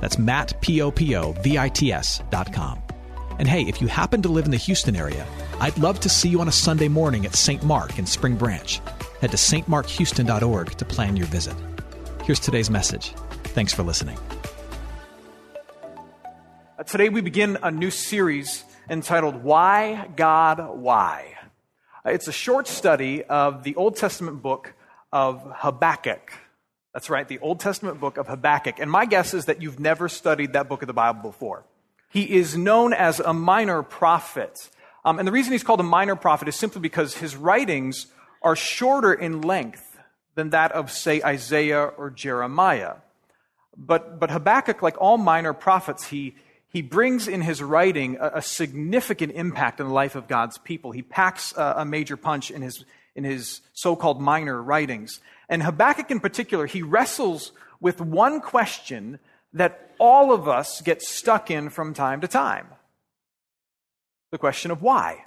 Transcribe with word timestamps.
That's 0.00 0.18
Matt, 0.18 0.60
P-O-P-O-V-I-T-S 0.60 2.22
dot 2.30 2.52
com. 2.52 2.82
And 3.38 3.48
hey, 3.48 3.62
if 3.62 3.80
you 3.80 3.86
happen 3.86 4.22
to 4.22 4.28
live 4.28 4.46
in 4.46 4.50
the 4.50 4.56
Houston 4.56 4.96
area, 4.96 5.26
I'd 5.60 5.76
love 5.78 6.00
to 6.00 6.08
see 6.08 6.28
you 6.28 6.40
on 6.40 6.48
a 6.48 6.52
Sunday 6.52 6.88
morning 6.88 7.26
at 7.26 7.34
St. 7.34 7.62
Mark 7.62 7.98
in 7.98 8.06
Spring 8.06 8.36
Branch. 8.36 8.80
Head 9.20 9.30
to 9.30 9.36
stmarkhouston.org 9.36 10.70
to 10.72 10.84
plan 10.84 11.16
your 11.16 11.26
visit. 11.26 11.54
Here's 12.24 12.40
today's 12.40 12.70
message. 12.70 13.12
Thanks 13.44 13.72
for 13.72 13.82
listening. 13.82 14.18
Uh, 16.78 16.82
today 16.82 17.08
we 17.08 17.20
begin 17.20 17.58
a 17.62 17.70
new 17.70 17.90
series 17.90 18.64
entitled 18.90 19.42
Why 19.42 20.08
God 20.16 20.78
Why. 20.78 21.34
Uh, 22.04 22.10
it's 22.10 22.28
a 22.28 22.32
short 22.32 22.68
study 22.68 23.24
of 23.24 23.62
the 23.64 23.74
Old 23.76 23.96
Testament 23.96 24.42
book 24.42 24.74
of 25.12 25.42
Habakkuk. 25.56 26.32
That's 26.96 27.10
right, 27.10 27.28
the 27.28 27.40
Old 27.40 27.60
Testament 27.60 28.00
book 28.00 28.16
of 28.16 28.26
Habakkuk. 28.26 28.78
And 28.78 28.90
my 28.90 29.04
guess 29.04 29.34
is 29.34 29.44
that 29.44 29.60
you've 29.60 29.78
never 29.78 30.08
studied 30.08 30.54
that 30.54 30.66
book 30.66 30.80
of 30.80 30.86
the 30.86 30.94
Bible 30.94 31.20
before. 31.20 31.66
He 32.08 32.22
is 32.22 32.56
known 32.56 32.94
as 32.94 33.20
a 33.20 33.34
minor 33.34 33.82
prophet. 33.82 34.70
Um, 35.04 35.18
and 35.18 35.28
the 35.28 35.32
reason 35.32 35.52
he's 35.52 35.62
called 35.62 35.80
a 35.80 35.82
minor 35.82 36.16
prophet 36.16 36.48
is 36.48 36.56
simply 36.56 36.80
because 36.80 37.14
his 37.14 37.36
writings 37.36 38.06
are 38.40 38.56
shorter 38.56 39.12
in 39.12 39.42
length 39.42 39.98
than 40.36 40.48
that 40.50 40.72
of, 40.72 40.90
say, 40.90 41.20
Isaiah 41.22 41.84
or 41.84 42.08
Jeremiah. 42.08 42.94
But, 43.76 44.18
but 44.18 44.30
Habakkuk, 44.30 44.80
like 44.80 44.96
all 44.98 45.18
minor 45.18 45.52
prophets, 45.52 46.04
he, 46.04 46.34
he 46.70 46.80
brings 46.80 47.28
in 47.28 47.42
his 47.42 47.62
writing 47.62 48.16
a, 48.18 48.36
a 48.36 48.42
significant 48.42 49.32
impact 49.32 49.82
on 49.82 49.88
the 49.88 49.92
life 49.92 50.14
of 50.14 50.28
God's 50.28 50.56
people. 50.56 50.92
He 50.92 51.02
packs 51.02 51.52
a, 51.58 51.74
a 51.76 51.84
major 51.84 52.16
punch 52.16 52.50
in 52.50 52.62
his, 52.62 52.86
in 53.14 53.24
his 53.24 53.60
so 53.74 53.96
called 53.96 54.18
minor 54.18 54.62
writings. 54.62 55.20
And 55.48 55.62
Habakkuk 55.62 56.10
in 56.10 56.20
particular, 56.20 56.66
he 56.66 56.82
wrestles 56.82 57.52
with 57.80 58.00
one 58.00 58.40
question 58.40 59.18
that 59.52 59.94
all 59.98 60.32
of 60.32 60.48
us 60.48 60.80
get 60.82 61.02
stuck 61.02 61.50
in 61.50 61.70
from 61.70 61.94
time 61.94 62.20
to 62.20 62.28
time 62.28 62.66
the 64.30 64.38
question 64.38 64.70
of 64.70 64.82
why, 64.82 65.24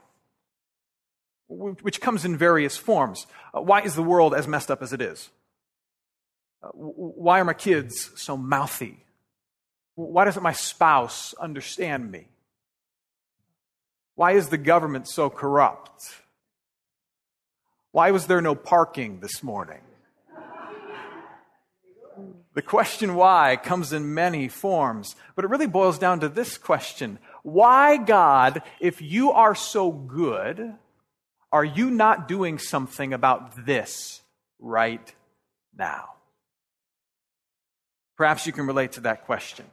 which 1.47 2.01
comes 2.01 2.25
in 2.25 2.37
various 2.37 2.77
forms. 2.77 3.25
Uh, 3.53 3.61
why 3.61 3.81
is 3.81 3.95
the 3.95 4.03
world 4.03 4.35
as 4.35 4.47
messed 4.47 4.69
up 4.69 4.81
as 4.81 4.93
it 4.93 5.01
is? 5.01 5.29
Uh, 6.61 6.67
why 6.73 7.39
are 7.39 7.45
my 7.45 7.53
kids 7.53 8.11
so 8.15 8.37
mouthy? 8.37 9.03
Why 9.95 10.25
doesn't 10.25 10.43
my 10.43 10.53
spouse 10.53 11.33
understand 11.39 12.11
me? 12.11 12.27
Why 14.15 14.33
is 14.33 14.49
the 14.49 14.57
government 14.57 15.09
so 15.09 15.29
corrupt? 15.29 16.03
Why 17.91 18.11
was 18.11 18.27
there 18.27 18.41
no 18.41 18.53
parking 18.53 19.21
this 19.21 19.41
morning? 19.41 19.81
The 22.59 22.63
question 22.63 23.15
why 23.15 23.55
comes 23.55 23.93
in 23.93 24.13
many 24.13 24.49
forms, 24.49 25.15
but 25.33 25.45
it 25.45 25.47
really 25.47 25.65
boils 25.65 25.97
down 25.97 26.19
to 26.19 26.27
this 26.27 26.57
question 26.57 27.17
Why, 27.41 27.95
God, 27.95 28.63
if 28.81 29.01
you 29.01 29.31
are 29.31 29.55
so 29.55 29.93
good, 29.93 30.75
are 31.53 31.63
you 31.63 31.89
not 31.89 32.27
doing 32.27 32.59
something 32.59 33.13
about 33.13 33.65
this 33.65 34.21
right 34.59 35.15
now? 35.73 36.09
Perhaps 38.17 38.45
you 38.45 38.51
can 38.51 38.67
relate 38.67 38.91
to 38.91 39.01
that 39.07 39.25
question. 39.25 39.65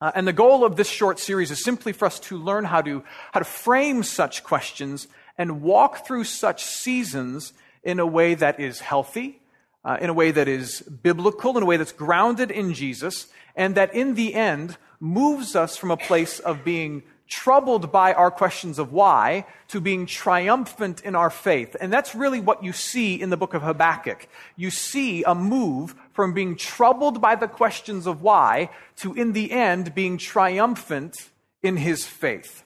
Uh, 0.00 0.12
and 0.14 0.24
the 0.24 0.32
goal 0.32 0.64
of 0.64 0.76
this 0.76 0.88
short 0.88 1.18
series 1.18 1.50
is 1.50 1.64
simply 1.64 1.92
for 1.92 2.04
us 2.04 2.20
to 2.20 2.38
learn 2.38 2.64
how 2.64 2.80
to, 2.80 3.02
how 3.32 3.40
to 3.40 3.44
frame 3.44 4.04
such 4.04 4.44
questions 4.44 5.08
and 5.36 5.62
walk 5.62 6.06
through 6.06 6.22
such 6.22 6.62
seasons 6.64 7.52
in 7.82 7.98
a 7.98 8.06
way 8.06 8.36
that 8.36 8.60
is 8.60 8.78
healthy, 8.78 9.40
uh, 9.84 9.98
in 10.00 10.10
a 10.10 10.14
way 10.14 10.30
that 10.30 10.48
is 10.48 10.80
biblical, 10.80 11.56
in 11.56 11.62
a 11.62 11.66
way 11.66 11.76
that's 11.76 11.92
grounded 11.92 12.50
in 12.50 12.74
Jesus, 12.74 13.28
and 13.56 13.74
that 13.74 13.94
in 13.94 14.14
the 14.14 14.34
end 14.34 14.76
moves 15.00 15.54
us 15.56 15.76
from 15.76 15.90
a 15.90 15.96
place 15.96 16.38
of 16.40 16.64
being 16.64 17.02
troubled 17.28 17.92
by 17.92 18.12
our 18.14 18.30
questions 18.30 18.78
of 18.78 18.92
why 18.92 19.46
to 19.68 19.80
being 19.80 20.06
triumphant 20.06 21.02
in 21.02 21.14
our 21.14 21.30
faith. 21.30 21.76
And 21.80 21.92
that's 21.92 22.14
really 22.14 22.40
what 22.40 22.64
you 22.64 22.72
see 22.72 23.20
in 23.20 23.30
the 23.30 23.36
book 23.36 23.54
of 23.54 23.62
Habakkuk. 23.62 24.26
You 24.56 24.70
see 24.70 25.22
a 25.24 25.34
move 25.34 25.94
from 26.12 26.32
being 26.32 26.56
troubled 26.56 27.20
by 27.20 27.34
the 27.34 27.46
questions 27.46 28.06
of 28.06 28.22
why 28.22 28.70
to, 28.96 29.12
in 29.14 29.32
the 29.32 29.52
end, 29.52 29.94
being 29.94 30.16
triumphant 30.16 31.28
in 31.62 31.76
his 31.76 32.06
faith. 32.06 32.64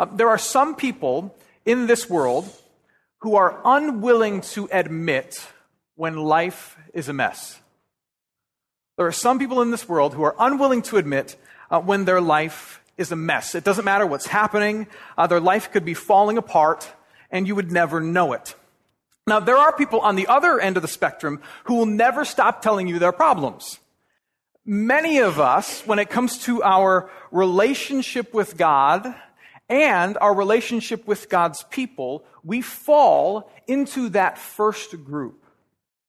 Uh, 0.00 0.06
there 0.06 0.28
are 0.28 0.38
some 0.38 0.74
people 0.74 1.36
in 1.66 1.86
this 1.86 2.08
world 2.08 2.48
who 3.18 3.36
are 3.36 3.60
unwilling 3.64 4.40
to 4.40 4.68
admit 4.72 5.46
when 5.96 6.16
life 6.16 6.76
is 6.94 7.08
a 7.08 7.12
mess. 7.12 7.60
There 8.96 9.06
are 9.06 9.12
some 9.12 9.38
people 9.38 9.62
in 9.62 9.70
this 9.70 9.88
world 9.88 10.14
who 10.14 10.22
are 10.22 10.36
unwilling 10.38 10.82
to 10.82 10.96
admit 10.96 11.36
uh, 11.70 11.80
when 11.80 12.04
their 12.04 12.20
life 12.20 12.82
is 12.96 13.10
a 13.10 13.16
mess. 13.16 13.54
It 13.54 13.64
doesn't 13.64 13.84
matter 13.84 14.06
what's 14.06 14.26
happening, 14.26 14.86
uh, 15.16 15.26
their 15.26 15.40
life 15.40 15.72
could 15.72 15.84
be 15.84 15.94
falling 15.94 16.38
apart, 16.38 16.90
and 17.30 17.46
you 17.46 17.54
would 17.54 17.72
never 17.72 18.00
know 18.00 18.32
it. 18.32 18.54
Now, 19.26 19.40
there 19.40 19.56
are 19.56 19.72
people 19.72 20.00
on 20.00 20.16
the 20.16 20.26
other 20.26 20.58
end 20.58 20.76
of 20.76 20.82
the 20.82 20.88
spectrum 20.88 21.40
who 21.64 21.74
will 21.74 21.86
never 21.86 22.24
stop 22.24 22.60
telling 22.60 22.88
you 22.88 22.98
their 22.98 23.12
problems. 23.12 23.78
Many 24.64 25.18
of 25.18 25.40
us, 25.40 25.82
when 25.86 25.98
it 25.98 26.10
comes 26.10 26.38
to 26.44 26.62
our 26.62 27.10
relationship 27.30 28.34
with 28.34 28.56
God 28.56 29.14
and 29.68 30.18
our 30.18 30.34
relationship 30.34 31.06
with 31.06 31.28
God's 31.28 31.64
people, 31.64 32.24
we 32.44 32.62
fall 32.62 33.50
into 33.66 34.08
that 34.10 34.38
first 34.38 35.04
group. 35.04 35.41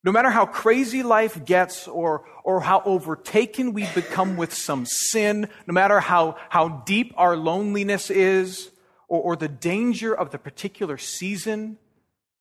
No 0.03 0.11
matter 0.11 0.29
how 0.29 0.45
crazy 0.45 1.01
life 1.01 1.45
gets 1.45 1.87
or, 1.87 2.25
or 2.43 2.59
how 2.59 2.81
overtaken 2.83 3.71
we 3.71 3.87
become 3.95 4.35
with 4.35 4.53
some 4.53 4.85
sin, 4.85 5.47
no 5.65 5.73
matter 5.73 6.01
how, 6.01 6.35
how 6.49 6.83
deep 6.85 7.13
our 7.15 7.37
loneliness 7.37 8.09
is 8.09 8.69
or, 9.07 9.21
or 9.21 9.35
the 9.37 9.47
danger 9.47 10.13
of 10.13 10.31
the 10.31 10.37
particular 10.37 10.97
season 10.97 11.77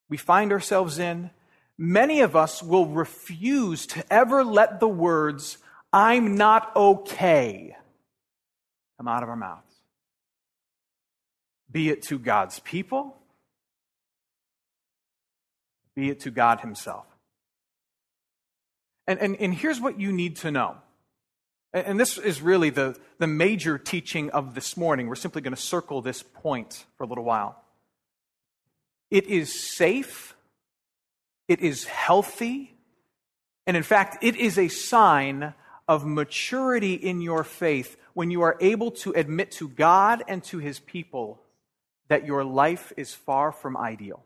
we 0.09 0.17
find 0.17 0.51
ourselves 0.51 0.99
in, 0.99 1.31
many 1.78 2.21
of 2.21 2.34
us 2.34 2.65
will 2.65 2.87
refuse 2.87 3.87
to 3.87 4.05
ever 4.12 4.43
let 4.43 4.81
the 4.81 4.89
words, 4.89 5.59
I'm 5.93 6.37
not 6.37 6.75
okay, 6.75 7.77
come 8.99 9.06
out 9.06 9.22
of 9.22 9.28
our 9.28 9.37
mouths. 9.37 9.72
Be 11.71 11.91
it 11.91 12.03
to 12.09 12.19
God's 12.19 12.59
people, 12.59 13.17
be 15.95 16.11
it 16.11 16.21
to 16.21 16.31
God 16.33 16.61
Himself. 16.61 17.06
And, 19.07 19.19
and, 19.19 19.37
and 19.37 19.55
here's 19.55 19.81
what 19.81 19.99
you 19.99 20.13
need 20.13 20.37
to 20.37 20.51
know. 20.51 20.77
And 21.73 21.99
this 21.99 22.19
is 22.19 22.43
really 22.43 22.71
the, 22.71 22.99
the 23.19 23.27
major 23.27 23.79
teaching 23.79 24.31
of 24.31 24.55
this 24.55 24.77
morning. 24.77 25.09
We're 25.09 25.15
simply 25.15 25.41
going 25.41 25.55
to 25.55 25.61
circle 25.61 26.03
this 26.03 26.23
point 26.23 26.85
for 26.97 27.05
a 27.05 27.07
little 27.07 27.25
while. 27.25 27.63
It 29.11 29.27
is 29.27 29.75
safe, 29.75 30.35
it 31.49 31.61
is 31.61 31.85
healthy, 31.85 32.75
and 33.67 33.77
in 33.77 33.83
fact, 33.83 34.23
it 34.23 34.37
is 34.37 34.59
a 34.59 34.69
sign 34.69 35.55
of 35.89 36.07
maturity 36.07 36.95
in 36.95 37.21
your 37.21 37.45
faith 37.45 37.97
when 38.15 38.31
you 38.31 38.43
are 38.43 38.57
able 38.60 38.91
to 38.91 39.13
admit 39.13 39.51
to 39.53 39.69
God 39.69 40.22
and 40.28 40.43
to 40.45 40.59
his 40.59 40.78
people 40.78 41.43
that 42.09 42.27
your 42.27 42.45
life 42.45 42.93
is 42.97 43.15
far 43.15 43.53
from 43.53 43.77
ideal. 43.77 44.22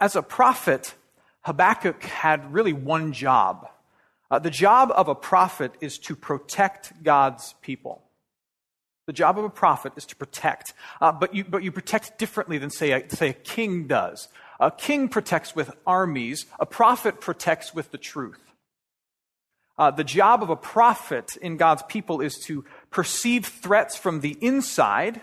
As 0.00 0.16
a 0.16 0.22
prophet, 0.22 0.94
Habakkuk 1.48 2.02
had 2.02 2.52
really 2.52 2.74
one 2.74 3.14
job. 3.14 3.70
Uh, 4.30 4.38
the 4.38 4.50
job 4.50 4.92
of 4.94 5.08
a 5.08 5.14
prophet 5.14 5.72
is 5.80 5.96
to 6.00 6.14
protect 6.14 7.02
God's 7.02 7.54
people. 7.62 8.02
The 9.06 9.14
job 9.14 9.38
of 9.38 9.46
a 9.46 9.48
prophet 9.48 9.94
is 9.96 10.04
to 10.04 10.16
protect, 10.16 10.74
uh, 11.00 11.10
but, 11.10 11.34
you, 11.34 11.44
but 11.44 11.62
you 11.62 11.72
protect 11.72 12.18
differently 12.18 12.58
than, 12.58 12.68
say 12.68 12.92
a, 12.92 13.08
say, 13.08 13.30
a 13.30 13.32
king 13.32 13.86
does. 13.86 14.28
A 14.60 14.70
king 14.70 15.08
protects 15.08 15.56
with 15.56 15.70
armies, 15.86 16.44
a 16.60 16.66
prophet 16.66 17.18
protects 17.18 17.74
with 17.74 17.92
the 17.92 17.96
truth. 17.96 18.42
Uh, 19.78 19.90
the 19.90 20.04
job 20.04 20.42
of 20.42 20.50
a 20.50 20.56
prophet 20.56 21.38
in 21.40 21.56
God's 21.56 21.82
people 21.88 22.20
is 22.20 22.36
to 22.40 22.66
perceive 22.90 23.46
threats 23.46 23.96
from 23.96 24.20
the 24.20 24.36
inside 24.42 25.22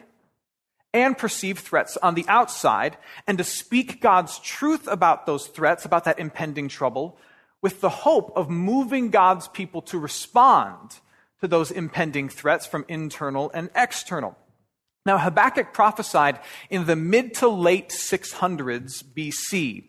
and 0.96 1.18
perceive 1.18 1.60
threats 1.60 1.98
on 1.98 2.16
the 2.16 2.26
outside, 2.28 2.98
and 3.28 3.38
to 3.38 3.44
speak 3.44 4.02
God's 4.02 4.40
truth 4.40 4.88
about 4.88 5.26
those 5.26 5.48
threats, 5.48 5.86
about 5.86 6.06
that 6.06 6.20
impending 6.20 6.70
trouble, 6.70 7.18
with 7.62 7.82
the 7.82 7.90
hope 7.90 8.32
of 8.36 8.50
moving 8.50 9.10
God's 9.10 9.48
people 9.48 9.82
to 9.84 10.00
respond 10.00 10.92
to 10.92 10.98
to 11.46 11.48
those 11.48 11.72
impending 11.72 12.30
threats 12.30 12.66
from 12.66 12.86
internal 12.88 13.52
and 13.54 13.70
external. 13.76 14.36
Now, 15.06 15.18
Habakkuk 15.20 15.74
prophesied 15.74 16.40
in 16.70 16.86
the 16.86 16.96
mid 16.96 17.36
to 17.36 17.48
late 17.48 17.90
600s 17.90 19.04
BC. 19.04 19.84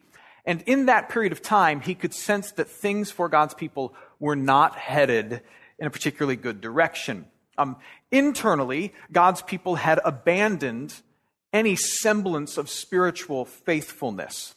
And 0.45 0.63
in 0.67 0.87
that 0.87 1.09
period 1.09 1.33
of 1.33 1.43
time, 1.43 1.81
he 1.81 1.95
could 1.95 2.13
sense 2.13 2.53
that 2.53 2.69
things 2.69 3.11
for 3.11 3.29
God's 3.29 3.55
people 3.55 3.95
were 4.21 4.37
not 4.37 4.77
headed 4.77 5.41
in 5.79 5.87
a 5.87 5.91
particularly 5.91 6.37
good 6.37 6.61
direction. 6.61 7.27
Um, 7.59 7.77
internally, 8.11 8.93
God's 9.13 9.43
people 9.43 9.77
had 9.77 10.01
abandoned 10.05 10.95
any 11.53 11.77
semblance 11.77 12.59
of 12.59 12.69
spiritual 12.69 13.45
faithfulness. 13.45 14.55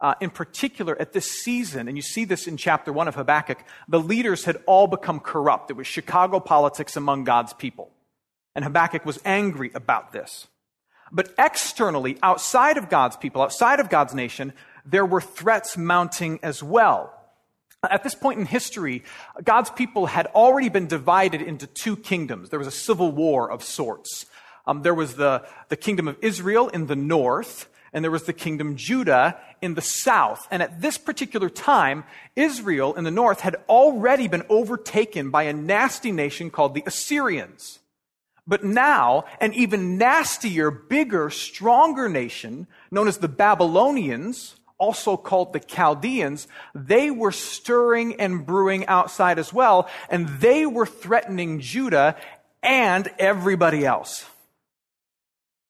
Uh, 0.00 0.14
in 0.20 0.30
particular, 0.30 1.00
at 1.00 1.12
this 1.12 1.30
season, 1.30 1.86
and 1.86 1.96
you 1.96 2.02
see 2.02 2.24
this 2.24 2.48
in 2.48 2.56
chapter 2.56 2.92
one 2.92 3.06
of 3.06 3.14
Habakkuk, 3.14 3.58
the 3.88 4.00
leaders 4.00 4.44
had 4.44 4.56
all 4.66 4.88
become 4.88 5.20
corrupt. 5.20 5.70
It 5.70 5.76
was 5.76 5.86
Chicago 5.86 6.40
politics 6.40 6.96
among 6.96 7.24
God's 7.24 7.52
people. 7.52 7.90
And 8.56 8.64
Habakkuk 8.64 9.06
was 9.06 9.20
angry 9.24 9.70
about 9.74 10.12
this. 10.12 10.48
But 11.12 11.32
externally, 11.38 12.18
outside 12.22 12.78
of 12.78 12.88
God's 12.88 13.16
people, 13.16 13.42
outside 13.42 13.78
of 13.78 13.90
God's 13.90 14.12
nation, 14.14 14.54
there 14.84 15.06
were 15.06 15.20
threats 15.20 15.76
mounting 15.76 16.40
as 16.42 16.62
well. 16.62 17.14
At 17.90 18.04
this 18.04 18.14
point 18.14 18.38
in 18.38 18.46
history, 18.46 19.02
God's 19.42 19.70
people 19.70 20.06
had 20.06 20.26
already 20.28 20.68
been 20.68 20.86
divided 20.86 21.42
into 21.42 21.66
two 21.66 21.96
kingdoms. 21.96 22.48
There 22.48 22.58
was 22.60 22.68
a 22.68 22.72
civil 22.72 23.10
war 23.10 23.50
of 23.50 23.64
sorts. 23.64 24.26
Um, 24.68 24.82
there 24.82 24.94
was 24.94 25.14
the, 25.14 25.44
the 25.68 25.76
kingdom 25.76 26.06
of 26.06 26.16
Israel 26.20 26.68
in 26.68 26.86
the 26.86 26.94
north, 26.94 27.68
and 27.92 28.04
there 28.04 28.12
was 28.12 28.22
the 28.22 28.32
kingdom 28.32 28.76
Judah 28.76 29.36
in 29.60 29.74
the 29.74 29.80
south. 29.80 30.46
And 30.52 30.62
at 30.62 30.80
this 30.80 30.96
particular 30.96 31.50
time, 31.50 32.04
Israel 32.36 32.94
in 32.94 33.02
the 33.02 33.10
north 33.10 33.40
had 33.40 33.56
already 33.68 34.28
been 34.28 34.44
overtaken 34.48 35.30
by 35.30 35.42
a 35.44 35.52
nasty 35.52 36.12
nation 36.12 36.50
called 36.50 36.74
the 36.74 36.84
Assyrians. 36.86 37.80
But 38.46 38.62
now, 38.62 39.24
an 39.40 39.54
even 39.54 39.98
nastier, 39.98 40.70
bigger, 40.70 41.30
stronger 41.30 42.08
nation, 42.08 42.68
known 42.92 43.08
as 43.08 43.18
the 43.18 43.28
Babylonians, 43.28 44.54
also 44.82 45.16
called 45.16 45.52
the 45.52 45.60
Chaldeans, 45.60 46.48
they 46.74 47.12
were 47.12 47.30
stirring 47.30 48.16
and 48.20 48.44
brewing 48.44 48.84
outside 48.88 49.38
as 49.38 49.52
well, 49.52 49.88
and 50.10 50.28
they 50.40 50.66
were 50.66 50.86
threatening 50.86 51.60
Judah 51.60 52.16
and 52.64 53.08
everybody 53.16 53.86
else. 53.86 54.26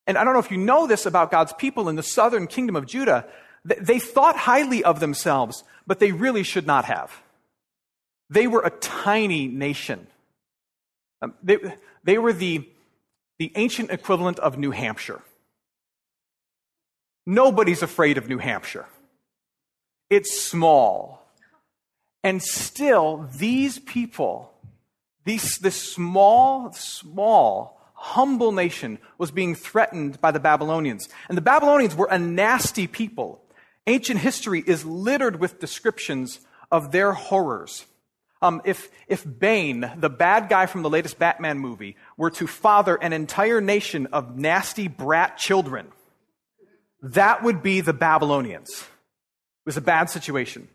And 0.06 0.16
I 0.16 0.24
don't 0.24 0.32
know 0.32 0.40
if 0.40 0.50
you 0.50 0.56
know 0.56 0.86
this 0.86 1.04
about 1.04 1.30
God's 1.30 1.52
people 1.52 1.90
in 1.90 1.96
the 1.96 2.02
southern 2.02 2.46
kingdom 2.46 2.74
of 2.74 2.86
Judah. 2.86 3.26
They 3.64 3.98
thought 3.98 4.36
highly 4.36 4.82
of 4.82 4.98
themselves, 4.98 5.62
but 5.86 6.00
they 6.00 6.12
really 6.12 6.42
should 6.42 6.66
not 6.66 6.86
have. 6.86 7.12
They 8.30 8.46
were 8.46 8.62
a 8.62 8.70
tiny 8.70 9.46
nation. 9.46 10.06
Um, 11.20 11.34
they, 11.42 11.58
they 12.02 12.16
were 12.16 12.32
the, 12.32 12.66
the 13.38 13.52
ancient 13.56 13.90
equivalent 13.90 14.38
of 14.38 14.56
New 14.56 14.70
Hampshire. 14.70 15.20
Nobody's 17.26 17.82
afraid 17.82 18.16
of 18.16 18.26
New 18.26 18.38
Hampshire. 18.38 18.86
It's 20.12 20.38
small. 20.38 21.26
And 22.22 22.42
still, 22.42 23.30
these 23.34 23.78
people, 23.78 24.52
these, 25.24 25.56
this 25.56 25.80
small, 25.94 26.70
small, 26.74 27.80
humble 27.94 28.52
nation 28.52 28.98
was 29.16 29.30
being 29.30 29.54
threatened 29.54 30.20
by 30.20 30.30
the 30.30 30.38
Babylonians. 30.38 31.08
And 31.30 31.38
the 31.38 31.40
Babylonians 31.42 31.94
were 31.94 32.08
a 32.10 32.18
nasty 32.18 32.86
people. 32.86 33.42
Ancient 33.86 34.20
history 34.20 34.62
is 34.66 34.84
littered 34.84 35.40
with 35.40 35.60
descriptions 35.60 36.40
of 36.70 36.92
their 36.92 37.12
horrors. 37.12 37.86
Um, 38.42 38.60
if, 38.66 38.90
if 39.08 39.24
Bane, 39.24 39.90
the 39.96 40.10
bad 40.10 40.50
guy 40.50 40.66
from 40.66 40.82
the 40.82 40.90
latest 40.90 41.18
Batman 41.18 41.58
movie, 41.58 41.96
were 42.18 42.30
to 42.32 42.46
father 42.46 42.96
an 42.96 43.14
entire 43.14 43.62
nation 43.62 44.08
of 44.12 44.36
nasty 44.36 44.88
brat 44.88 45.38
children, 45.38 45.86
that 47.00 47.42
would 47.42 47.62
be 47.62 47.80
the 47.80 47.94
Babylonians. 47.94 48.84
It 49.64 49.66
was 49.66 49.76
a 49.76 49.82
bad 49.82 50.10
situation. 50.10 50.68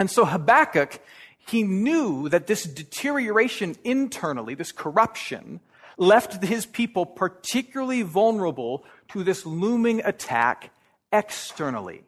And 0.00 0.10
so 0.10 0.24
Habakkuk, 0.24 1.00
he 1.38 1.62
knew 1.62 2.28
that 2.28 2.46
this 2.46 2.64
deterioration 2.64 3.76
internally, 3.84 4.54
this 4.54 4.72
corruption, 4.72 5.60
left 5.96 6.42
his 6.42 6.66
people 6.66 7.06
particularly 7.06 8.02
vulnerable 8.02 8.84
to 9.08 9.24
this 9.24 9.44
looming 9.44 10.02
attack 10.04 10.70
externally. 11.12 12.04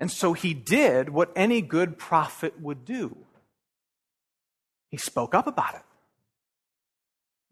And 0.00 0.10
so 0.10 0.32
he 0.32 0.54
did 0.54 1.08
what 1.10 1.30
any 1.36 1.62
good 1.62 1.98
prophet 1.98 2.60
would 2.60 2.84
do 2.84 3.16
he 4.90 4.96
spoke 4.96 5.34
up 5.34 5.46
about 5.46 5.74
it. 5.74 5.82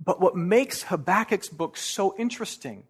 But 0.02 0.20
what 0.20 0.36
makes 0.36 0.84
Habakkuk's 0.84 1.48
book 1.48 1.76
so 1.76 2.14
interesting 2.18 2.84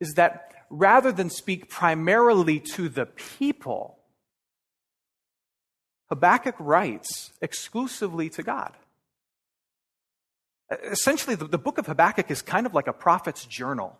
is 0.00 0.14
that 0.14 0.52
rather 0.70 1.12
than 1.12 1.30
speak 1.30 1.68
primarily 1.68 2.60
to 2.60 2.88
the 2.88 3.06
people, 3.06 3.98
Habakkuk 6.08 6.54
writes 6.58 7.32
exclusively 7.40 8.30
to 8.30 8.42
God. 8.42 8.72
Essentially, 10.90 11.34
the, 11.34 11.46
the, 11.46 11.58
book 11.58 11.78
of 11.78 11.86
Habakkuk 11.86 12.30
is 12.30 12.42
kind 12.42 12.66
of 12.66 12.74
like 12.74 12.88
a 12.88 12.92
prophet's 12.92 13.46
journal. 13.46 13.98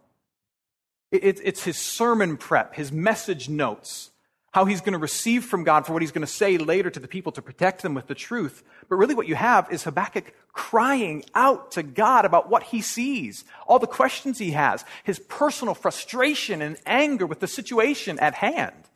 It, 1.10 1.24
it, 1.24 1.40
it's 1.42 1.64
his 1.64 1.78
sermon 1.78 2.36
prep, 2.36 2.74
his 2.74 2.92
message 2.92 3.48
notes, 3.48 4.10
how 4.52 4.64
he's 4.64 4.80
going 4.80 4.94
to 4.94 4.98
receive 4.98 5.44
from 5.44 5.64
God 5.64 5.86
for 5.86 5.92
what 5.92 6.02
he's 6.02 6.12
going 6.12 6.26
to 6.26 6.32
say 6.32 6.56
later 6.56 6.90
to 6.90 7.00
the 7.00 7.08
people 7.08 7.32
to 7.32 7.42
protect 7.42 7.82
them 7.82 7.94
with 7.94 8.06
the 8.06 8.14
truth. 8.14 8.62
But 8.88 8.96
really, 8.96 9.14
what 9.14 9.28
you 9.28 9.34
have 9.34 9.70
is 9.70 9.84
Habakkuk 9.84 10.32
crying 10.52 11.24
out 11.34 11.72
to 11.72 11.82
God 11.82 12.24
about 12.24 12.48
what 12.48 12.64
he 12.64 12.80
sees, 12.80 13.44
all 13.66 13.78
the 13.78 13.86
questions 13.86 14.38
he 14.38 14.52
has, 14.52 14.84
his 15.04 15.18
personal 15.18 15.74
frustration 15.74 16.62
and 16.62 16.78
anger 16.86 17.26
with 17.26 17.40
the 17.40 17.46
situation 17.46 18.18
at 18.20 18.34
hand. 18.34 18.88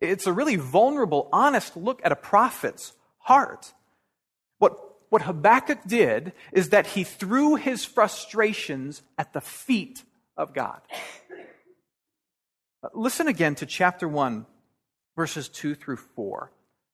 It's 0.00 0.26
a 0.26 0.32
really 0.32 0.56
vulnerable, 0.56 1.28
honest 1.32 1.76
look 1.76 2.00
at 2.04 2.12
a 2.12 2.16
prophet's 2.16 2.92
heart. 3.18 3.72
What, 4.58 4.76
what 5.08 5.22
Habakkuk 5.22 5.78
did 5.86 6.32
is 6.52 6.70
that 6.70 6.88
he 6.88 7.04
threw 7.04 7.54
his 7.54 7.84
frustrations 7.84 9.02
at 9.16 9.32
the 9.32 9.40
feet 9.40 10.02
of 10.36 10.52
God. 10.52 10.80
Listen 12.92 13.28
again 13.28 13.54
to 13.56 13.66
chapter 13.66 14.06
1 14.06 14.46
verses 15.16 15.48
2 15.48 15.74
through 15.74 15.96
4. 15.96 16.52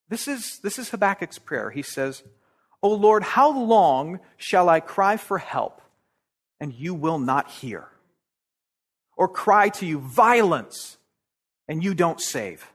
This 0.09 0.29
is, 0.29 0.59
this 0.63 0.79
is 0.79 0.91
Habakkuk's 0.91 1.39
prayer. 1.39 1.71
He 1.71 1.83
says, 1.83 2.23
O 2.83 2.91
Lord, 2.91 3.23
how 3.23 3.57
long 3.57 4.21
shall 4.37 4.69
I 4.69 4.81
cry 4.81 5.17
for 5.17 5.39
help 5.39 5.83
and 6.61 6.73
you 6.73 6.95
will 6.95 7.19
not 7.19 7.51
hear? 7.51 7.89
Or 9.17 9.29
cry 9.29 9.69
to 9.71 9.87
you 9.87 9.99
violence 9.99 10.97
and 11.69 11.83
you 11.83 11.95
don't 11.95 12.21
save? 12.21 12.67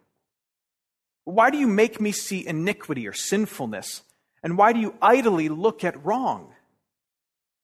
Why 1.26 1.50
do 1.50 1.58
you 1.58 1.68
make 1.68 2.00
me 2.00 2.12
see 2.12 2.48
iniquity 2.48 3.08
or 3.08 3.14
sinfulness? 3.14 4.04
And 4.44 4.58
why 4.58 4.72
do 4.72 4.80
you 4.80 4.96
idly 5.02 5.50
look 5.50 5.84
at 5.84 6.06
wrong? 6.06 6.54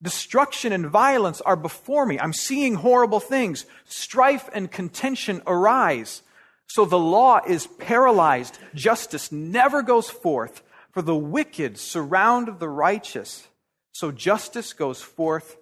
Destruction 0.01 0.73
and 0.73 0.87
violence 0.87 1.39
are 1.39 1.55
before 1.55 2.05
me. 2.05 2.19
I'm 2.19 2.33
seeing 2.33 2.75
horrible 2.75 3.21
things. 3.21 3.65
Strife 3.85 4.49
and 4.53 4.69
contention 4.69 5.41
arise. 5.47 6.23
So 6.67 6.85
the 6.85 6.99
law 6.99 7.39
is 7.45 7.67
paralyzed. 7.67 8.57
Justice 8.73 9.31
never 9.31 9.81
goes 9.81 10.09
forth, 10.09 10.63
for 10.91 11.01
the 11.01 11.15
wicked 11.15 11.77
surround 11.77 12.59
the 12.59 12.69
righteous. 12.69 13.47
So 13.91 14.11
justice 14.11 14.73
goes 14.73 15.01
forth 15.01 15.57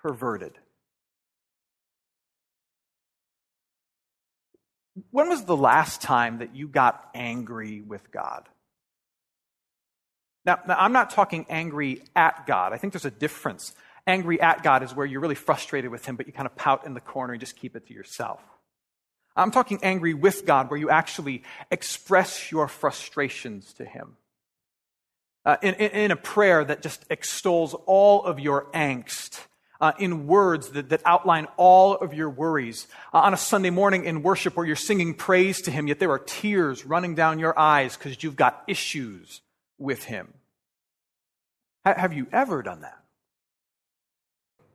perverted. 0.00 0.58
When 5.10 5.28
was 5.28 5.44
the 5.44 5.56
last 5.56 6.02
time 6.02 6.38
that 6.38 6.54
you 6.54 6.68
got 6.68 7.08
angry 7.14 7.80
with 7.80 8.10
God? 8.10 8.48
Now, 10.44 10.58
now, 10.66 10.76
I'm 10.78 10.92
not 10.92 11.10
talking 11.10 11.46
angry 11.48 12.02
at 12.16 12.46
God. 12.46 12.72
I 12.72 12.76
think 12.76 12.92
there's 12.92 13.04
a 13.04 13.10
difference. 13.10 13.74
Angry 14.06 14.40
at 14.40 14.62
God 14.62 14.82
is 14.82 14.94
where 14.94 15.06
you're 15.06 15.20
really 15.20 15.36
frustrated 15.36 15.90
with 15.90 16.04
Him, 16.04 16.16
but 16.16 16.26
you 16.26 16.32
kind 16.32 16.46
of 16.46 16.56
pout 16.56 16.84
in 16.84 16.94
the 16.94 17.00
corner 17.00 17.32
and 17.32 17.40
just 17.40 17.56
keep 17.56 17.76
it 17.76 17.86
to 17.86 17.94
yourself. 17.94 18.40
I'm 19.36 19.50
talking 19.50 19.78
angry 19.82 20.14
with 20.14 20.44
God, 20.46 20.70
where 20.70 20.78
you 20.78 20.90
actually 20.90 21.42
express 21.70 22.52
your 22.52 22.68
frustrations 22.68 23.72
to 23.74 23.84
Him. 23.84 24.16
Uh, 25.44 25.56
in, 25.62 25.74
in, 25.74 25.90
in, 25.90 26.10
a 26.10 26.16
prayer 26.16 26.64
that 26.64 26.82
just 26.82 27.04
extols 27.10 27.74
all 27.86 28.24
of 28.24 28.38
your 28.38 28.66
angst, 28.72 29.40
uh, 29.80 29.92
in 29.98 30.28
words 30.28 30.68
that, 30.70 30.90
that, 30.90 31.02
outline 31.04 31.48
all 31.56 31.96
of 31.96 32.14
your 32.14 32.30
worries. 32.30 32.86
Uh, 33.12 33.18
on 33.18 33.34
a 33.34 33.36
Sunday 33.36 33.70
morning 33.70 34.04
in 34.04 34.22
worship 34.22 34.56
where 34.56 34.64
you're 34.64 34.76
singing 34.76 35.14
praise 35.14 35.60
to 35.62 35.72
Him, 35.72 35.88
yet 35.88 35.98
there 35.98 36.12
are 36.12 36.20
tears 36.20 36.86
running 36.86 37.16
down 37.16 37.40
your 37.40 37.58
eyes 37.58 37.96
because 37.96 38.22
you've 38.22 38.36
got 38.36 38.62
issues 38.68 39.40
with 39.78 40.04
Him. 40.04 40.32
H- 41.84 41.96
have 41.96 42.12
you 42.12 42.28
ever 42.30 42.62
done 42.62 42.82
that? 42.82 42.98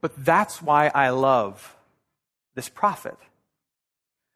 But 0.02 0.26
that's 0.26 0.62
why 0.62 0.92
I 0.94 1.10
love 1.10 1.76
this 2.56 2.68
prophet. 2.68 3.18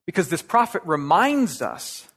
Because 0.05 0.29
this 0.29 0.41
prophet 0.41 0.81
reminds 0.86 1.62
us 1.62 2.08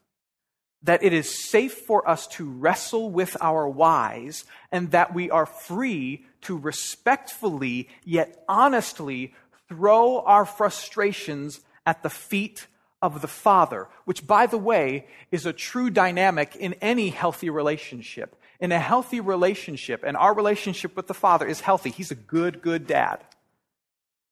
that 0.83 1.03
it 1.03 1.13
is 1.13 1.43
safe 1.51 1.73
for 1.73 2.09
us 2.09 2.27
to 2.27 2.45
wrestle 2.45 3.11
with 3.11 3.37
our 3.41 3.69
whys 3.69 4.45
and 4.71 4.91
that 4.91 5.15
we 5.15 5.31
are 5.31 5.47
free 5.47 6.27
to 6.43 6.57
respectfully 6.57 7.89
yet 8.05 8.45
honestly 8.49 9.35
throw 9.69 10.21
our 10.21 10.45
frustrations 10.45 11.61
at 11.87 12.03
the 12.03 12.11
feet 12.11 12.67
of 13.01 13.21
the 13.21 13.29
Father, 13.29 13.89
which, 14.05 14.27
by 14.27 14.47
the 14.47 14.59
way, 14.59 15.07
is 15.31 15.47
a 15.47 15.53
true 15.53 15.91
dynamic 15.91 16.57
in 16.57 16.75
any 16.81 17.11
healthy 17.11 17.51
relationship. 17.51 18.37
In 18.61 18.73
a 18.73 18.79
healthy 18.79 19.21
relationship, 19.21 20.03
and 20.07 20.17
our 20.17 20.33
relationship 20.33 20.97
with 20.97 21.07
the 21.07 21.15
Father 21.15 21.47
is 21.47 21.61
healthy, 21.61 21.91
He's 21.91 22.11
a 22.11 22.15
good, 22.15 22.63
good 22.63 22.87
dad. 22.87 23.21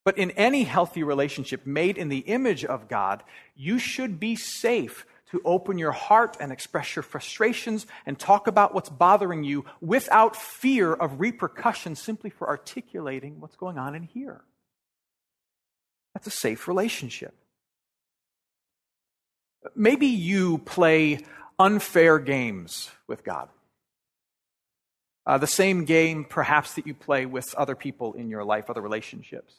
But 0.04 0.18
in 0.18 0.32
any 0.32 0.64
healthy 0.64 1.02
relationship 1.02 1.66
made 1.66 1.96
in 1.96 2.08
the 2.08 2.18
image 2.18 2.64
of 2.64 2.88
God, 2.88 3.22
you 3.54 3.78
should 3.78 4.18
be 4.18 4.34
safe 4.34 5.06
to 5.30 5.40
open 5.44 5.78
your 5.78 5.92
heart 5.92 6.36
and 6.40 6.52
express 6.52 6.94
your 6.94 7.02
frustrations 7.02 7.86
and 8.04 8.18
talk 8.18 8.46
about 8.46 8.74
what's 8.74 8.90
bothering 8.90 9.44
you 9.44 9.64
without 9.80 10.36
fear 10.36 10.92
of 10.92 11.20
repercussions 11.20 12.00
simply 12.02 12.30
for 12.30 12.48
articulating 12.48 13.40
what's 13.40 13.56
going 13.56 13.78
on 13.78 13.94
in 13.94 14.02
here. 14.02 14.42
That's 16.14 16.26
a 16.26 16.30
safe 16.30 16.68
relationship. 16.68 17.34
Maybe 19.74 20.08
you 20.08 20.58
play 20.58 21.20
unfair 21.58 22.18
games 22.18 22.90
with 23.06 23.24
God. 23.24 23.48
Uh, 25.24 25.38
the 25.38 25.46
same 25.46 25.84
game, 25.84 26.24
perhaps, 26.24 26.74
that 26.74 26.86
you 26.86 26.94
play 26.94 27.26
with 27.26 27.54
other 27.54 27.76
people 27.76 28.12
in 28.14 28.28
your 28.28 28.44
life, 28.44 28.68
other 28.68 28.80
relationships. 28.80 29.54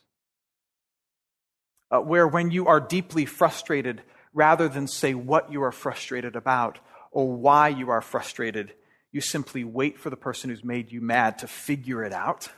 Uh, 1.93 1.99
where 1.99 2.27
when 2.27 2.49
you 2.49 2.65
are 2.65 2.79
deeply 2.79 3.23
frustrated, 3.23 4.01
rather 4.33 4.67
than 4.67 4.87
say 4.87 5.13
what 5.13 5.51
you 5.51 5.61
are 5.61 5.71
frustrated 5.71 6.35
about 6.35 6.79
or 7.11 7.31
why 7.31 7.67
you 7.67 7.91
are 7.91 8.01
frustrated, 8.01 8.73
you 9.11 9.21
simply 9.21 9.63
wait 9.63 9.99
for 9.99 10.09
the 10.09 10.17
person 10.17 10.49
who's 10.49 10.63
made 10.63 10.91
you 10.91 10.99
mad 10.99 11.37
to 11.37 11.47
figure 11.47 12.03
it 12.03 12.11
out, 12.11 12.49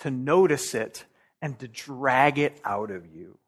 to 0.00 0.10
notice 0.10 0.74
it, 0.74 1.04
and 1.40 1.56
to 1.60 1.68
drag 1.68 2.36
it 2.36 2.60
out 2.64 2.90
of 2.90 3.06
you. 3.06 3.38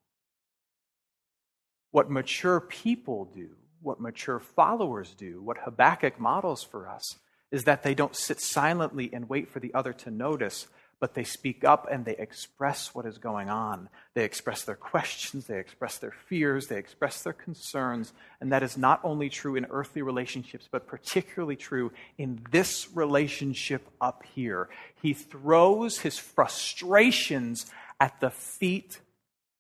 What 1.90 2.08
mature 2.08 2.60
people 2.60 3.24
do, 3.34 3.50
what 3.82 4.00
mature 4.00 4.38
followers 4.38 5.12
do, 5.14 5.42
what 5.42 5.58
Habakkuk 5.58 6.20
models 6.20 6.62
for 6.62 6.88
us, 6.88 7.16
is 7.50 7.64
that 7.64 7.82
they 7.82 7.94
don't 7.94 8.14
sit 8.14 8.40
silently 8.40 9.10
and 9.12 9.28
wait 9.28 9.48
for 9.48 9.58
the 9.58 9.74
other 9.74 9.92
to 9.92 10.10
notice, 10.12 10.68
but 11.04 11.12
they 11.12 11.23
speak 11.23 11.64
up 11.64 11.87
and 11.90 12.06
they 12.06 12.16
express 12.16 12.94
what 12.94 13.04
is 13.04 13.18
going 13.18 13.50
on. 13.50 13.90
They 14.14 14.25
express 14.25 14.62
their 14.62 14.75
questions, 14.75 15.46
they 15.46 15.58
express 15.58 15.99
their 15.99 16.12
fears, 16.12 16.68
they 16.68 16.78
express 16.78 17.23
their 17.23 17.34
concerns. 17.34 18.14
And 18.40 18.50
that 18.52 18.62
is 18.62 18.78
not 18.78 19.00
only 19.04 19.28
true 19.28 19.54
in 19.54 19.66
earthly 19.66 20.00
relationships, 20.00 20.66
but 20.73 20.87
particularly 20.87 21.56
true 21.56 21.92
in 22.16 22.40
this 22.50 22.88
relationship 22.94 23.87
up 24.00 24.23
here. 24.34 24.70
He 25.02 25.12
throws 25.12 25.99
his 25.99 26.16
frustrations 26.16 27.66
at 28.00 28.18
the 28.20 28.30
feet 28.30 28.99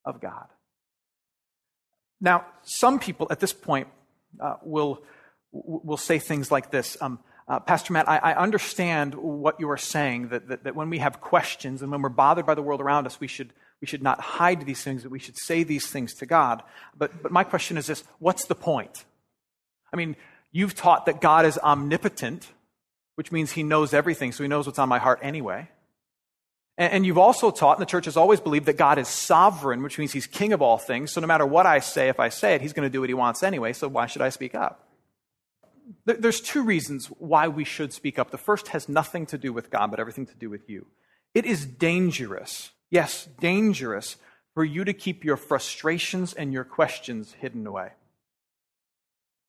of 0.02 0.22
God. 0.22 0.46
Now, 2.22 2.46
some 2.62 2.98
people 2.98 3.26
at 3.28 3.40
this 3.40 3.52
point 3.52 3.88
uh, 4.40 4.54
will, 4.62 5.02
will 5.52 5.98
say 5.98 6.18
things 6.18 6.50
like 6.50 6.70
this 6.70 6.96
um, 7.02 7.18
uh, 7.46 7.60
Pastor 7.60 7.92
Matt, 7.92 8.08
I, 8.08 8.18
I, 8.18 8.34
understand 8.36 9.14
what 9.14 9.60
you 9.60 9.68
are 9.70 9.76
saying, 9.76 10.28
that, 10.28 10.48
that, 10.48 10.64
that 10.64 10.74
when 10.74 10.88
we 10.88 10.98
have 10.98 11.20
questions 11.20 11.82
and 11.82 11.90
when 11.92 12.00
we're 12.00 12.08
bothered 12.08 12.46
by 12.46 12.54
the 12.54 12.62
world 12.62 12.80
around 12.80 13.06
us, 13.06 13.20
we 13.20 13.26
should, 13.26 13.52
we 13.82 13.86
should 13.86 14.02
not 14.02 14.18
hide 14.18 14.64
these 14.64 14.82
things, 14.82 15.02
that 15.02 15.10
we 15.10 15.18
should 15.18 15.36
say 15.36 15.62
these 15.62 15.86
things 15.86 16.14
to 16.14 16.26
God. 16.26 16.62
But, 16.96 17.22
but 17.22 17.32
my 17.32 17.44
question 17.44 17.76
is 17.76 17.86
this 17.86 18.04
what's 18.18 18.46
the 18.46 18.54
point? 18.54 19.04
I 19.92 19.96
mean, 19.96 20.16
you've 20.52 20.74
taught 20.74 21.04
that 21.06 21.20
God 21.20 21.44
is 21.44 21.58
omnipotent, 21.58 22.50
which 23.16 23.30
means 23.30 23.52
he 23.52 23.62
knows 23.62 23.92
everything, 23.92 24.32
so 24.32 24.42
he 24.42 24.48
knows 24.48 24.66
what's 24.66 24.78
on 24.78 24.88
my 24.88 24.98
heart 24.98 25.20
anyway. 25.22 25.68
And 26.76 27.06
you've 27.06 27.18
also 27.18 27.52
taught, 27.52 27.78
and 27.78 27.82
the 27.82 27.90
church 27.90 28.06
has 28.06 28.16
always 28.16 28.40
believed, 28.40 28.66
that 28.66 28.76
God 28.76 28.98
is 28.98 29.06
sovereign, 29.06 29.82
which 29.84 29.96
means 29.96 30.12
he's 30.12 30.26
king 30.26 30.52
of 30.52 30.60
all 30.60 30.76
things. 30.76 31.12
So 31.12 31.20
no 31.20 31.28
matter 31.28 31.46
what 31.46 31.66
I 31.66 31.78
say, 31.78 32.08
if 32.08 32.18
I 32.18 32.30
say 32.30 32.56
it, 32.56 32.62
he's 32.62 32.72
going 32.72 32.88
to 32.88 32.92
do 32.92 32.98
what 32.98 33.08
he 33.08 33.14
wants 33.14 33.44
anyway. 33.44 33.72
So 33.74 33.86
why 33.86 34.06
should 34.06 34.22
I 34.22 34.30
speak 34.30 34.56
up? 34.56 34.83
There's 36.04 36.40
two 36.40 36.62
reasons 36.62 37.06
why 37.06 37.48
we 37.48 37.64
should 37.64 37.92
speak 37.92 38.18
up. 38.18 38.30
The 38.30 38.38
first 38.38 38.68
has 38.68 38.88
nothing 38.88 39.26
to 39.26 39.38
do 39.38 39.52
with 39.52 39.70
God, 39.70 39.90
but 39.90 40.00
everything 40.00 40.26
to 40.26 40.34
do 40.34 40.48
with 40.48 40.68
you. 40.68 40.86
It 41.34 41.44
is 41.44 41.66
dangerous, 41.66 42.70
yes, 42.90 43.28
dangerous, 43.40 44.16
for 44.54 44.64
you 44.64 44.84
to 44.84 44.92
keep 44.92 45.24
your 45.24 45.36
frustrations 45.36 46.32
and 46.32 46.52
your 46.52 46.64
questions 46.64 47.32
hidden 47.32 47.66
away. 47.66 47.90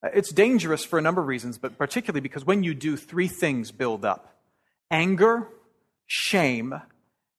Uh, 0.04 0.10
it's 0.14 0.34
dangerous 0.34 0.84
for 0.84 1.00
a 1.00 1.02
number 1.02 1.22
of 1.22 1.28
reasons, 1.28 1.58
but 1.58 1.78
particularly 1.78 2.22
because 2.22 2.46
when 2.46 2.64
you 2.64 2.74
do, 2.74 2.98
three 2.98 3.28
things 3.28 3.72
build 3.72 4.04
up 4.04 4.36
anger, 4.92 5.48
shame, 6.08 6.74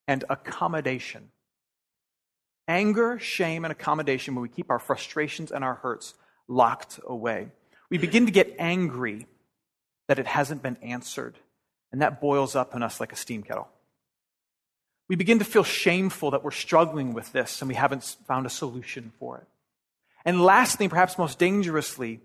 and 0.08 0.24
accommodation. 0.30 1.30
Anger, 2.68 3.18
shame, 3.18 3.64
and 3.64 3.72
accommodation 3.72 4.34
when 4.34 4.42
we 4.42 4.48
keep 4.48 4.70
our 4.70 4.78
frustrations 4.78 5.52
and 5.52 5.64
our 5.64 5.74
hurts 5.74 6.14
locked 6.48 6.98
away. 7.06 7.52
We 7.90 7.99
begin 7.99 8.26
to 8.26 8.33
get 8.33 8.57
angry 8.59 9.26
that 10.09 10.19
it 10.19 10.26
hasn't 10.26 10.62
been 10.62 10.76
answered, 10.83 11.38
and 11.93 12.02
that 12.02 12.21
boils 12.21 12.55
up 12.57 12.75
in 12.75 12.83
us 12.83 13.00
like 13.00 13.12
a 13.12 13.16
steam 13.16 13.43
kettle. 13.43 13.69
We 15.09 15.16
begin 15.16 15.38
to 15.38 15.45
feel 15.45 15.64
shameful 15.64 16.33
that 16.33 16.43
we're 16.43 16.50
struggling 16.50 17.14
with 17.14 17.33
this 17.33 17.62
and 17.62 17.69
we 17.69 17.75
haven't 17.75 18.02
found 18.26 18.45
a 18.45 18.50
solution 18.50 19.12
for 19.21 19.38
it. 19.38 19.47
And 20.25 20.40
lastly, 20.40 20.88
perhaps 20.88 21.16
most 21.16 21.38
dangerously, 21.38 22.21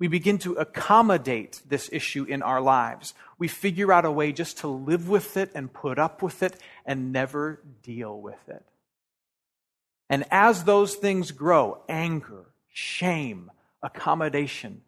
we 0.00 0.08
begin 0.08 0.38
to 0.38 0.54
accommodate 0.54 1.62
this 1.68 1.88
issue 1.92 2.24
in 2.24 2.42
our 2.42 2.60
lives. 2.60 3.14
We 3.38 3.46
figure 3.46 3.92
out 3.92 4.04
a 4.04 4.10
way 4.10 4.32
just 4.32 4.58
to 4.58 4.66
live 4.68 5.08
with 5.08 5.36
it 5.36 5.52
and 5.54 5.72
put 5.72 6.00
up 6.00 6.20
with 6.22 6.42
it 6.42 6.60
and 6.84 7.12
never 7.12 7.60
deal 7.84 8.20
with 8.20 8.48
it. 8.48 8.64
And 10.10 10.24
as 10.32 10.64
those 10.64 10.96
things 10.96 11.30
grow 11.30 11.78
anger, 11.88 12.46
shame, 12.72 13.52
accommodation 13.80 14.82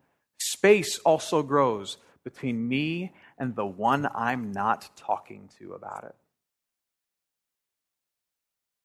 space 0.52 0.98
also 1.00 1.42
grows 1.42 1.98
between 2.24 2.68
me 2.68 3.12
and 3.38 3.54
the 3.54 3.66
one 3.66 4.08
I'm 4.14 4.52
not 4.52 4.90
talking 4.96 5.48
to 5.58 5.74
about 5.74 6.04
it. 6.04 6.14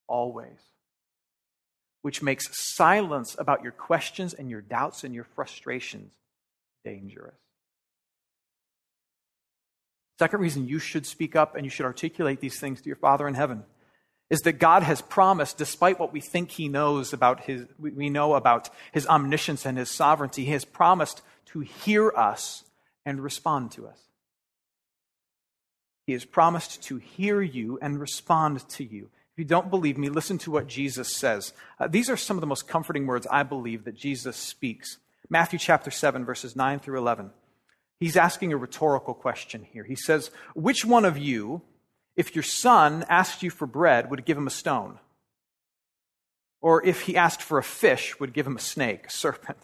Always 0.08 0.60
which 2.02 2.22
makes 2.22 2.50
silence 2.76 3.36
about 3.38 3.64
your 3.64 3.72
questions 3.72 4.34
and 4.34 4.50
your 4.50 4.62
doubts 4.62 5.04
and 5.04 5.14
your 5.14 5.24
frustrations 5.24 6.14
dangerous. 6.84 7.36
Second 10.20 10.40
reason 10.40 10.68
you 10.68 10.80
should 10.80 11.06
speak 11.06 11.36
up 11.36 11.56
and 11.56 11.66
you 11.66 11.70
should 11.70 11.86
articulate 11.86 12.40
these 12.40 12.60
things 12.60 12.82
to 12.82 12.88
your 12.88 12.96
Father 12.96 13.28
in 13.28 13.34
heaven 13.34 13.64
is 14.30 14.40
that 14.42 14.54
God 14.54 14.84
has 14.84 15.02
promised, 15.02 15.58
despite 15.58 16.00
what 16.00 16.14
we 16.14 16.22
think 16.22 16.52
He 16.52 16.70
knows 16.70 17.12
about 17.12 17.42
His, 17.42 17.66
we 17.78 18.10
know 18.10 18.36
about 18.36 18.70
His 18.92 19.06
omniscience 19.08 19.66
and 19.66 19.78
His 19.78 19.90
sovereignty, 19.92 20.46
He 20.46 20.52
has 20.52 20.66
promised 20.66 21.22
to 21.54 21.60
hear 21.62 22.10
us 22.12 22.64
and 23.06 23.22
respond 23.22 23.72
to 23.72 23.88
us. 23.88 24.00
He 26.06 26.14
has 26.14 26.26
promised 26.26 26.84
to 26.84 26.98
hear 26.98 27.42
you 27.42 27.80
and 27.82 28.00
respond 28.00 28.68
to 28.70 28.84
you. 28.84 29.10
If 29.34 29.40
you 29.40 29.46
don't 29.46 29.70
believe 29.70 29.98
me, 29.98 30.10
listen 30.10 30.38
to 30.40 30.52
what 30.52 30.68
Jesus 30.68 31.16
says. 31.16 31.54
Uh, 31.80 31.88
these 31.88 32.10
are 32.10 32.18
some 32.18 32.38
of 32.38 32.42
the 32.42 32.48
most 32.48 32.68
comforting 32.68 33.08
words 33.08 33.28
I 33.32 33.44
believe 33.44 33.86
that 33.86 33.96
Jesus 33.96 34.36
speaks. 34.36 34.98
Matthew 35.30 35.58
chapter 35.58 35.90
7, 35.90 36.26
verses 36.26 36.56
9 36.56 36.80
through 36.80 36.98
11. 36.98 37.32
He's 38.00 38.18
asking 38.18 38.52
a 38.52 38.58
rhetorical 38.58 39.14
question 39.14 39.66
here. 39.72 39.84
He 39.84 39.96
says, 39.96 40.32
Which 40.54 40.84
one 40.84 41.06
of 41.06 41.18
you, 41.18 41.62
if 42.18 42.36
your 42.36 42.44
son 42.44 43.06
asked 43.08 43.42
you 43.42 43.50
for 43.50 43.66
bread, 43.66 44.10
would 44.10 44.26
give 44.26 44.38
him 44.38 44.48
a 44.48 44.52
stone? 44.52 45.00
Or 46.60 46.86
if 46.86 47.02
he 47.04 47.16
asked 47.16 47.42
for 47.42 47.58
a 47.58 47.64
fish, 47.64 48.20
would 48.20 48.34
give 48.34 48.46
him 48.46 48.58
a 48.58 48.60
snake, 48.60 49.08
a 49.08 49.12
serpent? 49.12 49.60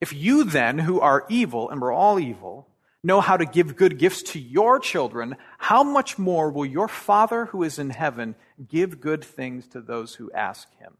If 0.00 0.12
you 0.12 0.44
then, 0.44 0.78
who 0.78 1.00
are 1.00 1.26
evil, 1.28 1.70
and 1.70 1.80
we're 1.80 1.92
all 1.92 2.20
evil, 2.20 2.68
know 3.02 3.20
how 3.20 3.36
to 3.36 3.44
give 3.44 3.76
good 3.76 3.98
gifts 3.98 4.22
to 4.22 4.38
your 4.38 4.78
children, 4.78 5.36
how 5.58 5.82
much 5.82 6.18
more 6.18 6.50
will 6.50 6.66
your 6.66 6.88
Father 6.88 7.46
who 7.46 7.62
is 7.62 7.78
in 7.78 7.90
heaven 7.90 8.34
give 8.68 9.00
good 9.00 9.24
things 9.24 9.66
to 9.68 9.80
those 9.80 10.14
who 10.14 10.30
ask 10.32 10.68
him? 10.78 10.96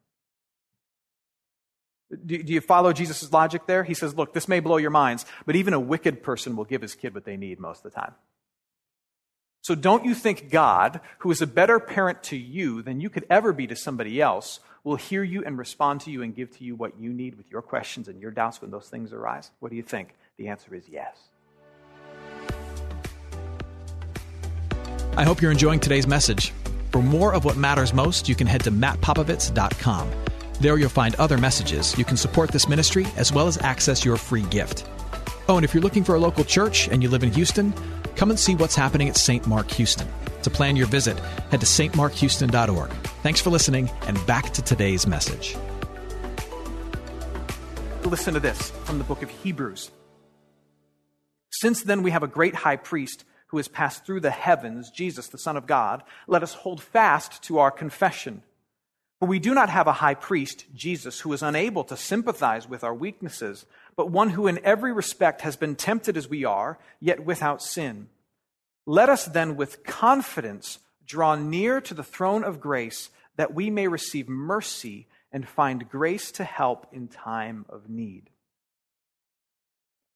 Do, 2.24 2.36
you 2.36 2.60
follow 2.62 2.92
Jesus' 2.92 3.32
logic 3.32 3.66
there? 3.66 3.84
He 3.84 3.92
says, 3.94 4.14
Look, 4.14 4.32
this 4.32 4.48
may 4.48 4.60
blow 4.60 4.78
your 4.78 4.90
minds, 4.90 5.26
but 5.44 5.56
even 5.56 5.74
a 5.74 5.80
wicked 5.80 6.22
person 6.22 6.56
will 6.56 6.64
give 6.64 6.80
his 6.80 6.94
kid 6.94 7.14
what 7.14 7.24
they 7.24 7.36
need 7.36 7.60
most 7.60 7.84
of 7.84 7.92
the 7.92 8.00
time. 8.00 8.14
So 9.60 9.74
don't 9.74 10.06
you 10.06 10.14
think 10.14 10.50
God, 10.50 11.00
who 11.18 11.30
is 11.30 11.42
a 11.42 11.46
better 11.46 11.78
parent 11.78 12.22
to 12.24 12.36
you 12.36 12.80
than 12.80 13.00
you 13.00 13.10
could 13.10 13.26
ever 13.28 13.52
be 13.52 13.66
to 13.66 13.76
somebody 13.76 14.22
else, 14.22 14.60
will 14.88 14.96
hear 14.96 15.22
you 15.22 15.44
and 15.44 15.58
respond 15.58 16.00
to 16.00 16.10
you 16.10 16.22
and 16.22 16.34
give 16.34 16.50
to 16.56 16.64
you 16.64 16.74
what 16.74 16.98
you 16.98 17.12
need 17.12 17.36
with 17.36 17.50
your 17.50 17.60
questions 17.60 18.08
and 18.08 18.20
your 18.20 18.30
doubts 18.30 18.62
when 18.62 18.70
those 18.70 18.88
things 18.88 19.12
arise? 19.12 19.50
What 19.60 19.68
do 19.68 19.76
you 19.76 19.82
think? 19.82 20.14
The 20.38 20.48
answer 20.48 20.74
is 20.74 20.88
yes. 20.88 21.18
I 25.16 25.24
hope 25.24 25.42
you're 25.42 25.52
enjoying 25.52 25.80
today's 25.80 26.06
message. 26.06 26.52
For 26.90 27.02
more 27.02 27.34
of 27.34 27.44
what 27.44 27.56
matters 27.56 27.92
most, 27.92 28.28
you 28.28 28.34
can 28.34 28.46
head 28.46 28.64
to 28.64 28.70
mattpopovits.com. 28.70 30.10
There 30.60 30.78
you'll 30.78 30.88
find 30.88 31.14
other 31.16 31.36
messages. 31.36 31.96
You 31.98 32.04
can 32.04 32.16
support 32.16 32.50
this 32.50 32.66
ministry 32.66 33.06
as 33.16 33.32
well 33.32 33.46
as 33.46 33.58
access 33.58 34.04
your 34.04 34.16
free 34.16 34.44
gift. 34.44 34.88
Oh, 35.48 35.56
and 35.56 35.64
if 35.64 35.74
you're 35.74 35.82
looking 35.82 36.04
for 36.04 36.14
a 36.14 36.18
local 36.18 36.44
church 36.44 36.88
and 36.88 37.02
you 37.02 37.10
live 37.10 37.22
in 37.22 37.32
Houston, 37.32 37.74
come 38.16 38.30
and 38.30 38.38
see 38.38 38.54
what's 38.54 38.74
happening 38.74 39.08
at 39.08 39.16
St. 39.16 39.46
Mark 39.46 39.70
Houston. 39.72 40.08
To 40.42 40.50
plan 40.50 40.76
your 40.76 40.86
visit, 40.86 41.18
head 41.50 41.60
to 41.60 41.66
stmarkhouston.org. 41.66 43.07
Thanks 43.20 43.40
for 43.40 43.50
listening, 43.50 43.90
and 44.06 44.24
back 44.26 44.52
to 44.52 44.62
today's 44.62 45.04
message. 45.04 45.56
Listen 48.04 48.32
to 48.34 48.40
this 48.40 48.70
from 48.84 48.98
the 48.98 49.04
book 49.04 49.22
of 49.22 49.30
Hebrews. 49.30 49.90
Since 51.50 51.82
then, 51.82 52.04
we 52.04 52.12
have 52.12 52.22
a 52.22 52.28
great 52.28 52.54
high 52.54 52.76
priest 52.76 53.24
who 53.48 53.56
has 53.56 53.66
passed 53.66 54.06
through 54.06 54.20
the 54.20 54.30
heavens, 54.30 54.92
Jesus, 54.92 55.26
the 55.26 55.36
Son 55.36 55.56
of 55.56 55.66
God. 55.66 56.04
Let 56.28 56.44
us 56.44 56.54
hold 56.54 56.80
fast 56.80 57.42
to 57.44 57.58
our 57.58 57.72
confession. 57.72 58.44
For 59.18 59.26
we 59.26 59.40
do 59.40 59.52
not 59.52 59.68
have 59.68 59.88
a 59.88 59.94
high 59.94 60.14
priest, 60.14 60.66
Jesus, 60.72 61.18
who 61.18 61.32
is 61.32 61.42
unable 61.42 61.82
to 61.84 61.96
sympathize 61.96 62.68
with 62.68 62.84
our 62.84 62.94
weaknesses, 62.94 63.66
but 63.96 64.12
one 64.12 64.30
who 64.30 64.46
in 64.46 64.64
every 64.64 64.92
respect 64.92 65.40
has 65.40 65.56
been 65.56 65.74
tempted 65.74 66.16
as 66.16 66.28
we 66.28 66.44
are, 66.44 66.78
yet 67.00 67.24
without 67.24 67.64
sin. 67.64 68.10
Let 68.86 69.08
us 69.08 69.24
then 69.24 69.56
with 69.56 69.82
confidence 69.82 70.78
draw 71.08 71.34
near 71.34 71.80
to 71.80 71.94
the 71.94 72.04
throne 72.04 72.44
of 72.44 72.60
grace 72.60 73.10
that 73.36 73.54
we 73.54 73.70
may 73.70 73.88
receive 73.88 74.28
mercy 74.28 75.08
and 75.32 75.48
find 75.48 75.88
grace 75.88 76.30
to 76.32 76.44
help 76.44 76.86
in 76.92 77.08
time 77.08 77.64
of 77.68 77.88
need. 77.88 78.30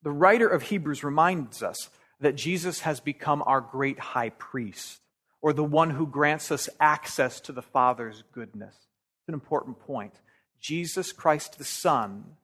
The 0.02 0.10
writer 0.10 0.48
of 0.48 0.64
Hebrews 0.64 1.02
reminds 1.02 1.62
us 1.62 1.88
that 2.20 2.36
Jesus 2.36 2.80
has 2.80 3.00
become 3.00 3.42
our 3.46 3.60
great 3.60 3.98
high 3.98 4.30
priest, 4.30 5.00
or 5.40 5.52
the 5.52 5.64
one 5.64 5.90
who 5.90 6.06
grants 6.06 6.50
us 6.50 6.68
access 6.78 7.40
to 7.40 7.52
the 7.52 7.62
Father's 7.62 8.22
goodness. 8.32 8.74
It's 8.74 9.28
an 9.28 9.34
important 9.34 9.80
point. 9.80 10.14
Jesus 10.60 11.12
Christ 11.12 11.58
the 11.58 11.64
Son 11.64 12.36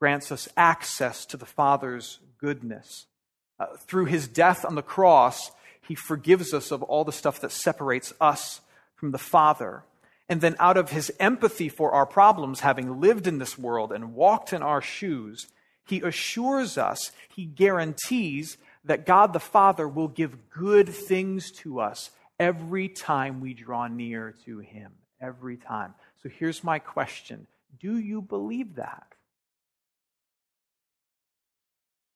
grants 0.00 0.30
us 0.30 0.48
access 0.56 1.26
to 1.26 1.36
the 1.36 1.46
Father's 1.46 2.18
goodness. 2.38 3.06
Uh, 3.60 3.66
through 3.78 4.04
his 4.04 4.28
death 4.28 4.64
on 4.64 4.74
the 4.76 4.82
cross, 4.82 5.50
he 5.86 5.94
forgives 5.94 6.52
us 6.52 6.70
of 6.70 6.82
all 6.82 7.04
the 7.04 7.12
stuff 7.12 7.40
that 7.40 7.52
separates 7.52 8.12
us 8.20 8.60
from 8.94 9.10
the 9.12 9.18
Father. 9.18 9.84
And 10.28 10.40
then, 10.40 10.56
out 10.58 10.76
of 10.76 10.90
his 10.90 11.10
empathy 11.18 11.68
for 11.68 11.92
our 11.92 12.06
problems, 12.06 12.60
having 12.60 13.00
lived 13.00 13.26
in 13.26 13.38
this 13.38 13.56
world 13.56 13.92
and 13.92 14.14
walked 14.14 14.52
in 14.52 14.62
our 14.62 14.82
shoes, 14.82 15.46
he 15.86 16.00
assures 16.02 16.76
us, 16.76 17.12
he 17.34 17.46
guarantees 17.46 18.58
that 18.84 19.06
God 19.06 19.32
the 19.32 19.40
Father 19.40 19.88
will 19.88 20.08
give 20.08 20.50
good 20.50 20.88
things 20.88 21.50
to 21.52 21.80
us 21.80 22.10
every 22.38 22.88
time 22.88 23.40
we 23.40 23.54
draw 23.54 23.88
near 23.88 24.34
to 24.44 24.58
him 24.58 24.92
every 25.20 25.56
time. 25.56 25.94
So 26.22 26.28
here's 26.28 26.64
my 26.64 26.78
question 26.78 27.46
Do 27.80 27.98
you 27.98 28.22
believe 28.22 28.76
that? 28.76 29.14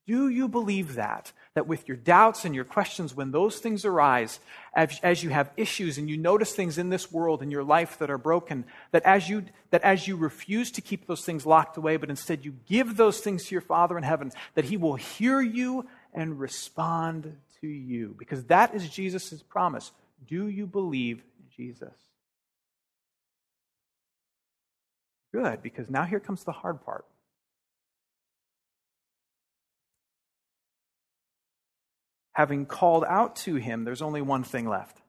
Do 0.07 0.29
you 0.29 0.49
believe 0.49 0.95
that? 0.95 1.33
That 1.55 1.69
with 1.69 1.87
your 1.87 1.97
doubts 1.97 2.45
and 2.45 2.55
your 2.55 2.65
questions, 2.65 3.15
when 3.15 3.31
those 3.31 3.59
things 3.59 3.85
arise, 3.85 4.41
as, 4.75 4.99
as, 5.03 5.23
you 5.23 5.31
have 5.31 5.51
issues 5.57 5.97
and 5.97 6.11
you 6.11 6.17
notice 6.17 6.53
things 6.53 6.79
in 6.79 6.89
this 6.89 7.13
world 7.13 7.43
in 7.43 7.51
your 7.51 7.63
life 7.63 7.99
that 7.99 8.11
are 8.11 8.19
broken, 8.19 8.65
that 8.91 9.05
as, 9.05 9.29
you, 9.29 9.45
that 9.71 9.83
as 9.83 10.09
you 10.09 10.17
refuse 10.17 10.71
to 10.73 10.81
keep 10.81 11.07
those 11.07 11.25
things 11.25 11.47
locked 11.47 11.77
away, 11.77 11.99
but 11.99 12.11
instead 12.11 12.45
you 12.45 12.55
give 12.67 12.97
those 12.97 13.21
things 13.21 13.45
to 13.45 13.55
your 13.55 13.63
Father 13.63 13.97
in 13.97 14.03
heaven, 14.03 14.33
that 14.55 14.65
He 14.65 14.77
will 14.77 14.97
hear 14.97 15.41
you 15.41 15.87
and 16.13 16.41
respond 16.41 17.37
to 17.61 17.69
you? 17.69 18.17
Because 18.19 18.45
that 18.45 18.75
is 18.75 18.89
Jesus' 18.89 19.43
promise. 19.43 19.93
Do 20.27 20.49
you 20.49 20.67
believe 20.67 21.23
Jesus? 21.57 21.95
Good, 25.33 25.63
because 25.63 25.89
now 25.89 26.05
here 26.05 26.21
comes 26.21 26.45
the 26.45 26.53
hard 26.53 26.85
part. 26.85 27.05
Having 32.35 32.67
called 32.67 33.05
out 33.07 33.37
to 33.37 33.57
him, 33.57 33.85
there's 33.85 34.03
only 34.03 34.23
one 34.23 34.43
thing 34.43 34.69
left. 34.69 35.03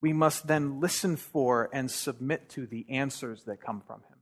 We 0.00 0.12
must 0.12 0.46
then 0.46 0.80
listen 0.80 1.16
for 1.16 1.68
and 1.72 1.90
submit 1.90 2.48
to 2.50 2.66
the 2.66 2.86
answers 2.90 3.44
that 3.44 3.60
come 3.60 3.82
from 3.86 4.00
him. 4.00 4.18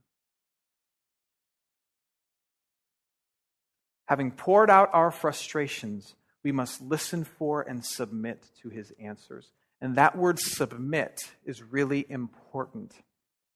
Having 4.07 4.31
poured 4.31 4.69
out 4.69 4.89
our 4.93 5.11
frustrations, 5.11 6.15
we 6.43 6.51
must 6.51 6.81
listen 6.81 7.23
for 7.23 7.61
and 7.61 7.83
submit 7.83 8.47
to 8.61 8.69
his 8.69 8.93
answers. 8.99 9.51
And 9.81 9.95
that 9.95 10.17
word 10.17 10.39
submit 10.39 11.31
is 11.43 11.61
really 11.61 12.05
important. 12.07 12.93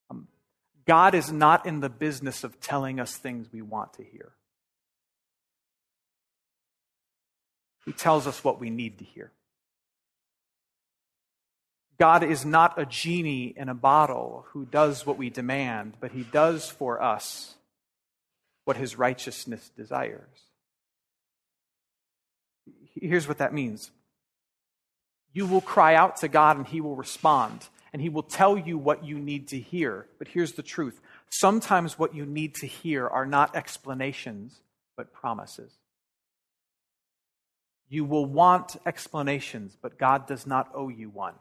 Um, 0.09 0.27
God 0.85 1.13
is 1.13 1.31
not 1.31 1.65
in 1.65 1.81
the 1.81 1.89
business 1.89 2.43
of 2.43 2.59
telling 2.59 2.99
us 2.99 3.15
things 3.15 3.47
we 3.51 3.61
want 3.61 3.93
to 3.93 4.03
hear. 4.03 4.33
He 7.89 7.93
tells 7.93 8.27
us 8.27 8.43
what 8.43 8.59
we 8.59 8.69
need 8.69 8.99
to 8.99 9.03
hear. 9.03 9.31
God 11.97 12.23
is 12.23 12.45
not 12.45 12.79
a 12.79 12.85
genie 12.85 13.51
in 13.57 13.67
a 13.67 13.73
bottle 13.73 14.45
who 14.49 14.65
does 14.65 15.07
what 15.07 15.17
we 15.17 15.31
demand, 15.31 15.95
but 15.99 16.11
he 16.11 16.21
does 16.21 16.69
for 16.69 17.01
us 17.01 17.55
what 18.65 18.77
his 18.77 18.95
righteousness 18.95 19.71
desires. 19.75 20.21
Here's 22.93 23.27
what 23.27 23.39
that 23.39 23.55
means 23.55 23.89
you 25.33 25.47
will 25.47 25.61
cry 25.61 25.95
out 25.95 26.17
to 26.17 26.27
God 26.27 26.57
and 26.57 26.67
He 26.67 26.81
will 26.81 26.95
respond, 26.95 27.67
and 27.91 28.03
He 28.03 28.09
will 28.09 28.21
tell 28.21 28.55
you 28.55 28.77
what 28.77 29.03
you 29.03 29.17
need 29.17 29.47
to 29.47 29.59
hear. 29.59 30.05
But 30.19 30.27
here's 30.27 30.51
the 30.51 30.61
truth 30.61 31.01
sometimes 31.31 31.97
what 31.97 32.13
you 32.13 32.27
need 32.27 32.53
to 32.55 32.67
hear 32.67 33.07
are 33.07 33.25
not 33.25 33.55
explanations, 33.55 34.61
but 34.95 35.11
promises. 35.11 35.71
You 37.89 38.05
will 38.05 38.25
want 38.25 38.77
explanations, 38.85 39.75
but 39.81 39.97
God 39.97 40.27
does 40.27 40.45
not 40.45 40.69
owe 40.75 40.89
you 40.89 41.09
one. 41.09 41.33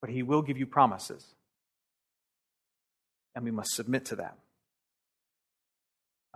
But 0.00 0.10
He 0.10 0.22
will 0.22 0.42
give 0.42 0.58
you 0.58 0.66
promises. 0.66 1.24
And 3.34 3.44
we 3.44 3.50
must 3.50 3.70
submit 3.74 4.04
to 4.06 4.16
that. 4.16 4.36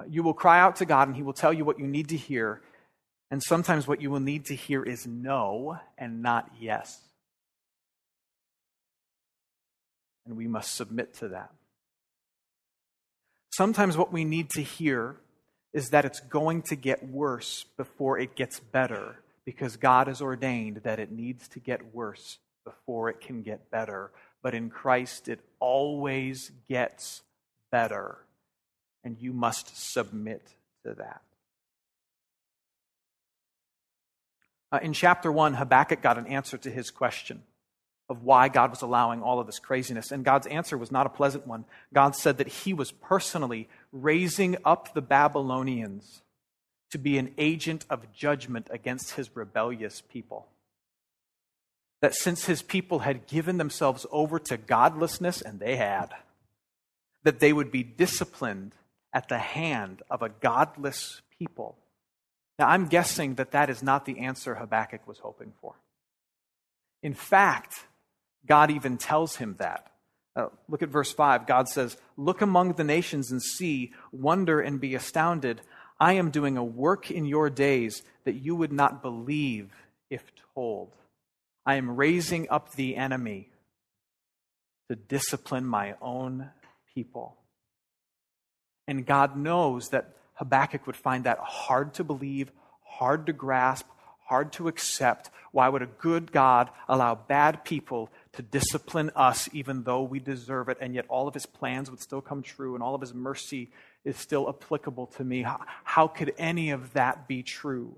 You 0.09 0.22
will 0.22 0.35
cry 0.35 0.61
out 0.61 0.76
to 0.76 0.87
God, 0.87 1.09
and 1.09 1.16
He 1.16 1.22
will 1.22 1.35
tell 1.35 1.52
you 1.52 1.64
what 1.64 1.78
you 1.78 1.87
need 1.87 2.09
to 2.09 2.16
hear, 2.16 2.62
and 3.30 3.42
sometimes 3.42 3.87
what 3.87 4.00
you 4.00 4.11
will 4.11 4.20
need 4.20 4.46
to 4.46 4.54
hear 4.54 4.83
is 4.83 5.06
no 5.06 5.78
and 5.98 6.22
not 6.22 6.50
yes. 6.59 6.98
And 10.26 10.37
we 10.37 10.48
must 10.48 10.74
submit 10.74 11.14
to 11.18 11.28
that. 11.28 11.50
Sometimes 13.52 13.96
what 13.96 14.12
we 14.12 14.24
need 14.24 14.50
to 14.50 14.62
hear 14.62 15.16
is 15.72 15.90
that 15.90 16.04
it's 16.04 16.20
going 16.20 16.62
to 16.62 16.76
get 16.76 17.09
worse 17.09 17.64
before 17.76 18.18
it 18.18 18.35
gets 18.35 18.59
better 18.59 19.16
because 19.44 19.76
God 19.76 20.06
has 20.06 20.20
ordained 20.20 20.78
that 20.78 20.98
it 20.98 21.11
needs 21.11 21.48
to 21.48 21.61
get 21.61 21.94
worse 21.94 22.38
before 22.64 23.09
it 23.09 23.20
can 23.20 23.42
get 23.42 23.70
better. 23.70 24.11
But 24.42 24.54
in 24.54 24.70
Christ, 24.70 25.28
it 25.28 25.40
always 25.59 26.50
gets 26.68 27.22
better. 27.70 28.18
And 29.04 29.16
you 29.18 29.33
must 29.33 29.92
submit 29.92 30.54
to 30.85 30.94
that. 30.94 31.22
Uh, 34.72 34.78
in 34.83 34.92
chapter 34.92 35.33
1, 35.33 35.54
Habakkuk 35.54 36.00
got 36.00 36.18
an 36.18 36.26
answer 36.26 36.56
to 36.59 36.70
his 36.70 36.90
question 36.90 37.42
of 38.09 38.24
why 38.24 38.48
God 38.48 38.70
was 38.70 38.83
allowing 38.83 39.22
all 39.22 39.38
of 39.38 39.46
this 39.46 39.61
craziness. 39.61 40.11
And 40.11 40.24
God's 40.24 40.48
answer 40.48 40.76
was 40.76 40.90
not 40.90 41.06
a 41.06 41.11
pleasant 41.11 41.46
one. 41.46 41.64
God 41.94 42.16
said 42.16 42.38
that 42.38 42.48
he 42.48 42.74
was 42.74 42.90
personally 42.90 43.68
raising 43.92 44.57
up 44.64 44.94
the 44.94 45.03
Babylonians 45.03 46.22
to 46.90 46.98
be 46.98 47.18
an 47.18 47.35
agent 47.38 47.87
of 47.88 48.12
judgment 48.12 48.68
against 48.70 49.12
his 49.12 49.35
rebellious 49.35 50.00
people. 50.00 50.46
That 52.00 52.14
since 52.14 52.46
his 52.46 52.62
people 52.62 53.00
had 53.00 53.26
given 53.26 53.59
themselves 53.59 54.07
over 54.11 54.38
to 54.38 54.57
godlessness, 54.57 55.42
and 55.42 55.61
they 55.61 55.76
had, 55.76 56.09
that 57.22 57.40
they 57.40 57.53
would 57.53 57.70
be 57.70 57.83
disciplined 57.83 58.72
at 59.12 59.29
the 59.29 59.38
hand 59.38 60.03
of 60.11 60.22
a 60.22 60.29
godless 60.29 61.20
people 61.38 61.76
now, 62.61 62.68
I'm 62.68 62.88
guessing 62.88 63.37
that 63.37 63.53
that 63.53 63.70
is 63.70 63.83
not 63.83 64.05
the 64.05 64.18
answer 64.18 64.55
Habakkuk 64.55 65.09
was 65.09 65.20
hoping 65.20 65.55
for. 65.62 65.76
In 67.03 67.14
fact, 67.14 67.87
God 68.44 68.70
even 68.70 68.98
tells 68.98 69.37
him 69.37 69.57
that. 69.59 69.90
Uh, 70.36 70.46
look 70.68 70.82
at 70.82 70.88
verse 70.88 71.12
5. 71.12 71.46
God 71.46 71.68
says, 71.68 71.96
Look 72.16 72.40
among 72.40 72.74
the 72.74 72.84
nations 72.84 73.30
and 73.30 73.42
see, 73.42 73.92
wonder 74.12 74.60
and 74.60 74.80
be 74.80 74.94
astounded. 74.94 75.60
I 75.98 76.14
am 76.14 76.30
doing 76.30 76.56
a 76.56 76.64
work 76.64 77.10
in 77.10 77.24
your 77.24 77.50
days 77.50 78.02
that 78.24 78.34
you 78.34 78.54
would 78.54 78.72
not 78.72 79.02
believe 79.02 79.70
if 80.08 80.22
told. 80.54 80.94
I 81.66 81.74
am 81.74 81.96
raising 81.96 82.48
up 82.48 82.72
the 82.72 82.96
enemy 82.96 83.50
to 84.88 84.96
discipline 84.96 85.66
my 85.66 85.94
own 86.00 86.50
people. 86.94 87.36
And 88.88 89.06
God 89.06 89.36
knows 89.36 89.90
that 89.90 90.16
Habakkuk 90.34 90.86
would 90.86 90.96
find 90.96 91.24
that 91.24 91.38
hard 91.38 91.94
to 91.94 92.04
believe, 92.04 92.50
hard 92.82 93.26
to 93.26 93.32
grasp, 93.32 93.86
hard 94.26 94.52
to 94.54 94.68
accept. 94.68 95.30
Why 95.52 95.68
would 95.68 95.82
a 95.82 95.86
good 95.86 96.32
God 96.32 96.70
allow 96.88 97.14
bad 97.14 97.64
people 97.64 98.10
to 98.32 98.42
discipline 98.42 99.10
us 99.16 99.48
even 99.52 99.82
though 99.82 100.02
we 100.02 100.20
deserve 100.20 100.68
it, 100.68 100.78
and 100.80 100.94
yet 100.94 101.06
all 101.08 101.26
of 101.26 101.34
his 101.34 101.46
plans 101.46 101.90
would 101.90 102.00
still 102.00 102.20
come 102.20 102.42
true 102.42 102.74
and 102.74 102.82
all 102.82 102.94
of 102.94 103.00
his 103.00 103.14
mercy 103.14 103.70
is 104.04 104.16
still 104.16 104.48
applicable 104.48 105.06
to 105.06 105.24
me. 105.24 105.42
How, 105.42 105.60
how 105.84 106.06
could 106.06 106.32
any 106.38 106.70
of 106.70 106.92
that 106.92 107.26
be 107.26 107.42
true? 107.42 107.96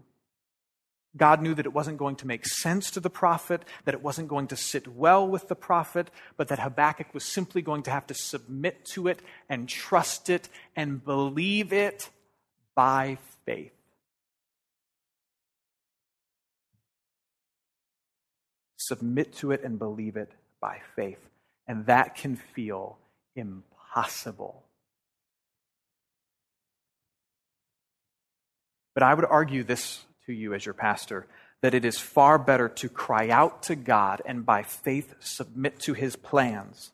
God 1.15 1.43
knew 1.43 1.55
that 1.55 1.67
it 1.67 1.75
wasn't 1.75 1.99
going 1.99 2.17
to 2.17 2.27
make 2.27 2.47
sense 2.47 2.91
to 2.93 3.01
the 3.01 3.11
prophet, 3.11 3.65
that 3.85 3.95
it 3.95 4.03
wasn't 4.03 4.29
going 4.29 4.47
to 4.49 4.57
sit 4.57 4.89
well 4.89 5.29
with 5.29 5.49
the 5.49 5.55
prophet, 5.55 6.11
but 6.39 6.49
that 6.49 6.59
Habakkuk 6.59 7.13
was 7.13 7.25
simply 7.25 7.61
going 7.61 7.83
to 7.83 7.91
have 7.91 8.07
to 8.07 8.15
submit 8.15 8.87
to 8.87 9.09
it 9.09 9.21
and 9.49 9.69
trust 9.69 10.31
it 10.31 10.49
and 10.75 11.05
believe 11.05 11.73
it 11.73 12.09
by 12.75 13.19
faith. 13.45 13.73
Submit 18.93 19.33
to 19.37 19.53
it 19.53 19.65
and 19.65 19.79
believe 19.79 20.19
it 20.19 20.31
by 20.61 20.81
faith. 20.95 21.31
And 21.67 21.87
that 21.87 22.15
can 22.15 22.37
feel 22.37 22.99
impossible. 23.35 24.65
But 28.93 29.03
I 29.03 29.15
would 29.15 29.25
argue 29.25 29.65
this 29.65 30.05
to 30.27 30.35
you 30.35 30.53
as 30.53 30.67
your 30.67 30.75
pastor 30.75 31.27
that 31.63 31.73
it 31.73 31.87
is 31.87 31.99
far 31.99 32.37
better 32.39 32.69
to 32.69 32.91
cry 32.91 33.31
out 33.31 33.63
to 33.63 33.77
God 33.77 34.21
and 34.27 34.45
by 34.45 34.63
faith 34.63 35.15
submit 35.21 35.81
to 35.81 35.95
his 35.95 36.15
plans 36.15 36.93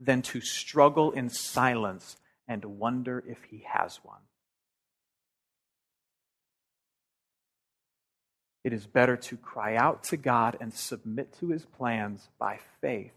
than 0.00 0.22
to 0.22 0.40
struggle 0.40 1.10
in 1.10 1.28
silence 1.28 2.16
and 2.48 2.64
wonder 2.64 3.22
if 3.28 3.44
he 3.50 3.66
has 3.68 4.00
one. 4.02 4.22
It 8.66 8.72
is 8.72 8.84
better 8.84 9.16
to 9.16 9.36
cry 9.36 9.76
out 9.76 10.02
to 10.06 10.16
God 10.16 10.56
and 10.60 10.74
submit 10.74 11.32
to 11.38 11.50
his 11.50 11.64
plans 11.64 12.30
by 12.36 12.58
faith 12.80 13.12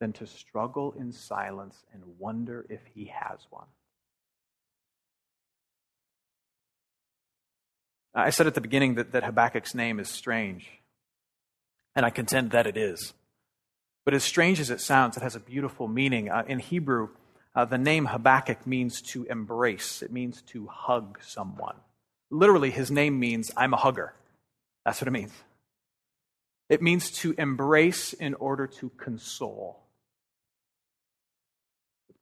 than 0.00 0.12
to 0.14 0.26
struggle 0.26 0.96
in 0.98 1.12
silence 1.12 1.84
and 1.94 2.02
wonder 2.18 2.66
if 2.68 2.80
he 2.92 3.04
has 3.04 3.38
one. 3.50 3.68
I 8.12 8.30
said 8.30 8.48
at 8.48 8.54
the 8.56 8.60
beginning 8.60 8.96
that, 8.96 9.12
that 9.12 9.22
Habakkuk's 9.22 9.76
name 9.76 10.00
is 10.00 10.08
strange, 10.08 10.68
and 11.94 12.04
I 12.04 12.10
contend 12.10 12.50
that 12.50 12.66
it 12.66 12.76
is. 12.76 13.14
But 14.04 14.14
as 14.14 14.24
strange 14.24 14.58
as 14.58 14.70
it 14.70 14.80
sounds, 14.80 15.16
it 15.16 15.22
has 15.22 15.36
a 15.36 15.40
beautiful 15.40 15.86
meaning. 15.86 16.30
Uh, 16.30 16.42
in 16.48 16.58
Hebrew, 16.58 17.10
uh, 17.54 17.64
the 17.64 17.78
name 17.78 18.06
Habakkuk 18.06 18.66
means 18.66 19.00
to 19.12 19.22
embrace, 19.26 20.02
it 20.02 20.10
means 20.10 20.42
to 20.48 20.66
hug 20.66 21.20
someone. 21.22 21.76
Literally, 22.28 22.72
his 22.72 22.90
name 22.90 23.20
means 23.20 23.52
I'm 23.56 23.72
a 23.72 23.76
hugger. 23.76 24.14
That's 24.84 25.00
what 25.00 25.08
it 25.08 25.12
means. 25.12 25.32
It 26.68 26.82
means 26.82 27.10
to 27.22 27.34
embrace 27.38 28.12
in 28.12 28.34
order 28.34 28.66
to 28.66 28.90
console. 28.90 29.80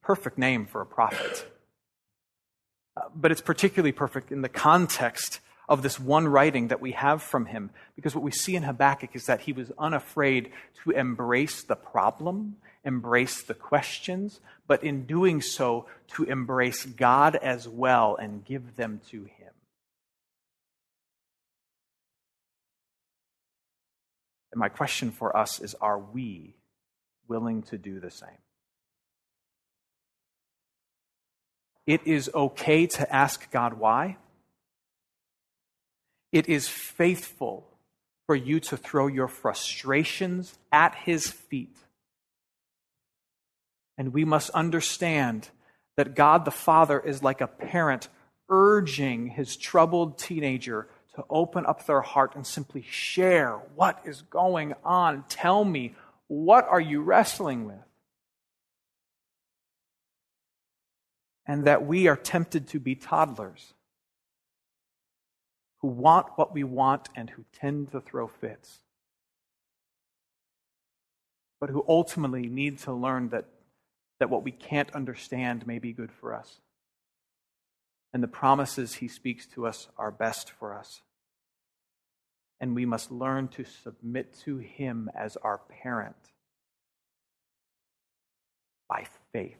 Perfect 0.02 0.38
name 0.38 0.66
for 0.66 0.80
a 0.80 0.86
prophet. 0.86 1.50
Uh, 2.96 3.02
but 3.14 3.32
it's 3.32 3.40
particularly 3.40 3.92
perfect 3.92 4.30
in 4.30 4.42
the 4.42 4.48
context 4.48 5.40
of 5.68 5.82
this 5.82 5.98
one 5.98 6.28
writing 6.28 6.68
that 6.68 6.80
we 6.80 6.92
have 6.92 7.22
from 7.22 7.46
him. 7.46 7.70
Because 7.96 8.14
what 8.14 8.22
we 8.22 8.30
see 8.30 8.54
in 8.54 8.62
Habakkuk 8.62 9.10
is 9.14 9.26
that 9.26 9.42
he 9.42 9.52
was 9.52 9.72
unafraid 9.78 10.52
to 10.84 10.90
embrace 10.92 11.62
the 11.62 11.74
problem, 11.74 12.56
embrace 12.84 13.42
the 13.42 13.54
questions, 13.54 14.40
but 14.68 14.84
in 14.84 15.06
doing 15.06 15.40
so, 15.40 15.86
to 16.14 16.22
embrace 16.24 16.84
God 16.84 17.34
as 17.34 17.68
well 17.68 18.16
and 18.16 18.44
give 18.44 18.76
them 18.76 19.00
to 19.10 19.24
him. 19.24 19.55
And 24.56 24.60
my 24.60 24.70
question 24.70 25.10
for 25.10 25.36
us 25.36 25.60
is 25.60 25.74
are 25.82 25.98
we 25.98 26.54
willing 27.28 27.60
to 27.64 27.76
do 27.76 28.00
the 28.00 28.10
same? 28.10 28.40
It 31.86 32.00
is 32.06 32.30
okay 32.34 32.86
to 32.86 33.14
ask 33.14 33.50
God 33.50 33.74
why. 33.74 34.16
It 36.32 36.48
is 36.48 36.68
faithful 36.68 37.68
for 38.24 38.34
you 38.34 38.58
to 38.60 38.78
throw 38.78 39.08
your 39.08 39.28
frustrations 39.28 40.58
at 40.72 40.94
His 41.04 41.26
feet. 41.26 41.76
And 43.98 44.14
we 44.14 44.24
must 44.24 44.48
understand 44.50 45.50
that 45.98 46.14
God 46.14 46.46
the 46.46 46.50
Father 46.50 46.98
is 46.98 47.22
like 47.22 47.42
a 47.42 47.46
parent 47.46 48.08
urging 48.48 49.26
his 49.28 49.54
troubled 49.54 50.18
teenager 50.18 50.88
to 51.16 51.24
open 51.30 51.64
up 51.66 51.86
their 51.86 52.02
heart 52.02 52.34
and 52.34 52.46
simply 52.46 52.84
share 52.88 53.56
what 53.74 54.00
is 54.04 54.22
going 54.22 54.74
on. 54.84 55.24
Tell 55.28 55.64
me, 55.64 55.94
what 56.28 56.68
are 56.68 56.80
you 56.80 57.00
wrestling 57.00 57.64
with? 57.64 57.76
And 61.46 61.64
that 61.64 61.86
we 61.86 62.06
are 62.06 62.16
tempted 62.16 62.68
to 62.68 62.80
be 62.80 62.94
toddlers 62.94 63.72
who 65.80 65.88
want 65.88 66.26
what 66.36 66.52
we 66.52 66.64
want 66.64 67.08
and 67.14 67.30
who 67.30 67.44
tend 67.52 67.92
to 67.92 68.00
throw 68.00 68.28
fits, 68.28 68.80
but 71.60 71.70
who 71.70 71.84
ultimately 71.88 72.46
need 72.46 72.78
to 72.80 72.92
learn 72.92 73.30
that, 73.30 73.46
that 74.18 74.28
what 74.28 74.42
we 74.42 74.50
can't 74.50 74.90
understand 74.94 75.66
may 75.66 75.78
be 75.78 75.92
good 75.92 76.12
for 76.12 76.34
us. 76.34 76.60
And 78.16 78.22
the 78.22 78.28
promises 78.28 78.94
he 78.94 79.08
speaks 79.08 79.44
to 79.48 79.66
us 79.66 79.88
are 79.98 80.10
best 80.10 80.50
for 80.50 80.74
us 80.74 81.02
and 82.58 82.74
we 82.74 82.86
must 82.86 83.12
learn 83.12 83.48
to 83.48 83.64
submit 83.64 84.34
to 84.46 84.56
Him 84.56 85.10
as 85.14 85.36
our 85.36 85.60
parent 85.82 86.16
by 88.88 89.04
faith. 89.34 89.58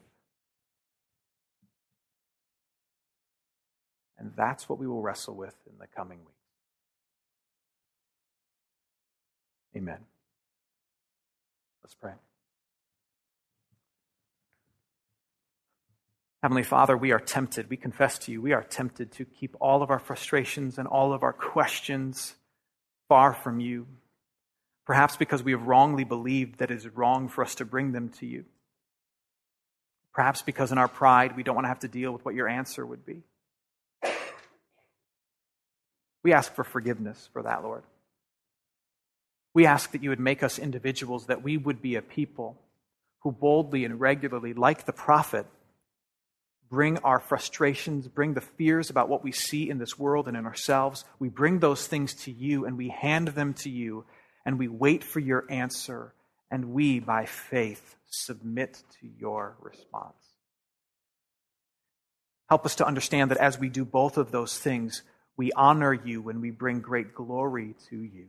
And 4.17 4.33
that's 4.35 4.71
what 4.71 4.79
we 4.79 4.87
will 4.87 5.03
wrestle 5.03 5.35
with 5.35 5.55
in 5.71 5.77
the 5.79 5.87
coming 5.87 6.21
weeks. 6.21 6.33
Amen. 9.77 9.99
Let's 11.83 11.95
pray. 11.95 12.15
Heavenly 16.47 16.63
Father, 16.63 16.97
we 16.97 17.11
are 17.11 17.19
tempted, 17.19 17.69
we 17.69 17.77
confess 17.77 18.19
to 18.19 18.31
you, 18.31 18.41
we 18.41 18.53
are 18.53 18.63
tempted 18.63 19.11
to 19.11 19.25
keep 19.25 19.57
all 19.59 19.83
of 19.83 19.91
our 19.91 19.99
frustrations 19.99 20.79
and 20.79 20.87
all 20.87 21.13
of 21.13 21.25
our 21.25 21.33
questions 21.33 22.37
far 23.09 23.35
from 23.35 23.59
you, 23.59 23.89
perhaps 24.87 25.17
because 25.17 25.43
we 25.43 25.51
have 25.51 25.67
wrongly 25.67 26.05
believed 26.05 26.61
that 26.61 26.71
it 26.71 26.77
is 26.77 26.87
wrong 26.87 27.27
for 27.27 27.43
us 27.43 27.57
to 27.57 27.65
bring 27.65 27.91
them 27.91 28.11
to 28.11 28.27
you. 28.27 28.45
Perhaps 30.15 30.43
because 30.43 30.71
in 30.71 30.79
our 30.79 30.87
pride 30.87 31.35
we 31.35 31.43
don't 31.43 31.57
want 31.57 31.65
to 31.65 31.69
have 31.69 31.81
to 31.81 31.89
deal 31.89 32.13
with 32.13 32.25
what 32.25 32.37
your 32.37 32.47
answer 32.49 32.87
would 32.87 33.05
be. 33.05 33.25
We 36.23 36.33
ask 36.33 36.55
for 36.55 36.63
forgiveness 36.63 37.29
for 37.33 37.43
that, 37.43 37.65
Lord. 37.65 37.83
We 39.53 39.67
ask 39.67 39.91
that 39.91 40.03
you 40.05 40.11
would 40.11 40.21
make 40.21 40.45
us 40.45 40.61
individuals, 40.61 41.27
that 41.27 41.43
we 41.43 41.57
would 41.57 41.83
be 41.83 41.97
a 41.97 42.03
people 42.03 42.57
who 43.23 43.33
boldly 43.33 43.85
and 43.85 43.99
regularly, 43.99 44.55
like 44.55 44.87
the 44.87 44.93
prophet, 44.93 45.47
bring 46.69 46.99
our 46.99 47.21
frustrations, 47.21 48.09
bring 48.09 48.35
the 48.35 48.41
fears 48.41 48.91
about 48.91 49.09
what 49.09 49.23
we 49.23 49.33
see 49.33 49.69
in 49.69 49.79
this 49.79 49.99
world 49.99 50.29
and 50.29 50.37
in 50.37 50.47
ourselves. 50.47 51.05
We 51.19 51.29
bring 51.29 51.59
those 51.59 51.87
things 51.87 52.15
to 52.25 52.33
you 52.33 52.65
and 52.65 52.77
we 52.77 52.89
hand 52.89 53.29
them 53.29 53.55
to 53.55 53.71
you 53.71 54.05
and 54.45 54.59
we 54.59 54.69
wait 54.69 55.05
for 55.05 55.21
your 55.21 55.45
answer 55.51 56.13
and 56.51 56.73
we, 56.73 57.01
by 57.01 57.27
faith, 57.27 57.97
submit 58.09 58.83
to 59.01 59.09
your 59.19 59.57
response. 59.61 60.15
Help 62.49 62.65
us 62.65 62.77
to 62.77 62.87
understand 62.87 63.31
that 63.31 63.39
as 63.39 63.59
we 63.59 63.69
do 63.69 63.85
both 63.85 64.17
of 64.17 64.31
those 64.31 64.57
things, 64.59 65.03
we 65.37 65.53
honor 65.53 65.93
you 65.93 66.29
and 66.29 66.41
we 66.41 66.51
bring 66.51 66.81
great 66.81 67.15
glory 67.15 67.75
to 67.91 67.97
you. 67.97 68.27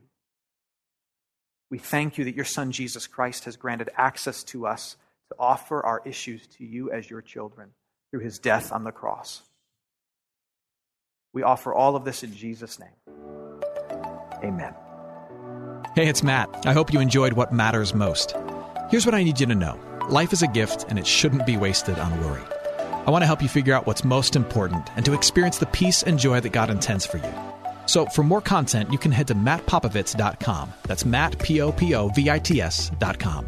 We 1.69 1.77
thank 1.77 2.17
you 2.17 2.25
that 2.25 2.35
your 2.35 2.45
Son, 2.45 2.71
Jesus 2.71 3.07
Christ, 3.07 3.45
has 3.45 3.55
granted 3.55 3.89
access 3.95 4.43
to 4.45 4.65
us 4.65 4.95
to 5.29 5.35
offer 5.37 5.85
our 5.85 6.01
issues 6.05 6.47
to 6.57 6.65
you 6.65 6.91
as 6.91 7.09
your 7.09 7.21
children 7.21 7.69
through 8.11 8.21
his 8.21 8.39
death 8.39 8.71
on 8.71 8.83
the 8.83 8.91
cross. 8.91 9.41
We 11.33 11.43
offer 11.43 11.73
all 11.73 11.95
of 11.95 12.05
this 12.05 12.23
in 12.23 12.33
Jesus' 12.33 12.79
name. 12.79 12.89
Amen. 14.43 14.73
Hey, 15.95 16.07
it's 16.07 16.23
Matt. 16.23 16.65
I 16.65 16.73
hope 16.73 16.93
you 16.93 16.99
enjoyed 16.99 17.33
what 17.33 17.53
matters 17.53 17.93
most. 17.93 18.35
Here's 18.89 19.05
what 19.05 19.15
I 19.15 19.23
need 19.23 19.39
you 19.39 19.45
to 19.47 19.55
know 19.55 19.79
life 20.09 20.31
is 20.31 20.41
a 20.41 20.47
gift, 20.47 20.85
and 20.89 20.97
it 20.97 21.05
shouldn't 21.05 21.45
be 21.45 21.57
wasted 21.57 21.99
on 21.99 22.21
worry. 22.21 22.43
I 23.05 23.11
want 23.11 23.21
to 23.21 23.25
help 23.27 23.41
you 23.41 23.49
figure 23.49 23.73
out 23.73 23.87
what's 23.87 24.03
most 24.03 24.35
important 24.35 24.89
and 24.95 25.05
to 25.05 25.13
experience 25.13 25.57
the 25.57 25.65
peace 25.67 26.03
and 26.03 26.19
joy 26.19 26.39
that 26.39 26.51
God 26.51 26.69
intends 26.69 27.05
for 27.05 27.17
you. 27.17 27.33
So, 27.87 28.05
for 28.05 28.23
more 28.23 28.41
content, 28.41 28.91
you 28.91 28.97
can 28.97 29.11
head 29.11 29.27
to 29.27 29.35
mattpopovits.com. 29.35 30.73
That's 30.83 31.05
Matt, 31.05 31.39
P 31.39 31.61
O 31.61 31.71
P 31.71 31.95
O 31.95 32.09
V 32.09 32.29
I 32.29 32.39
T 32.39 32.61
S.com. 32.61 33.47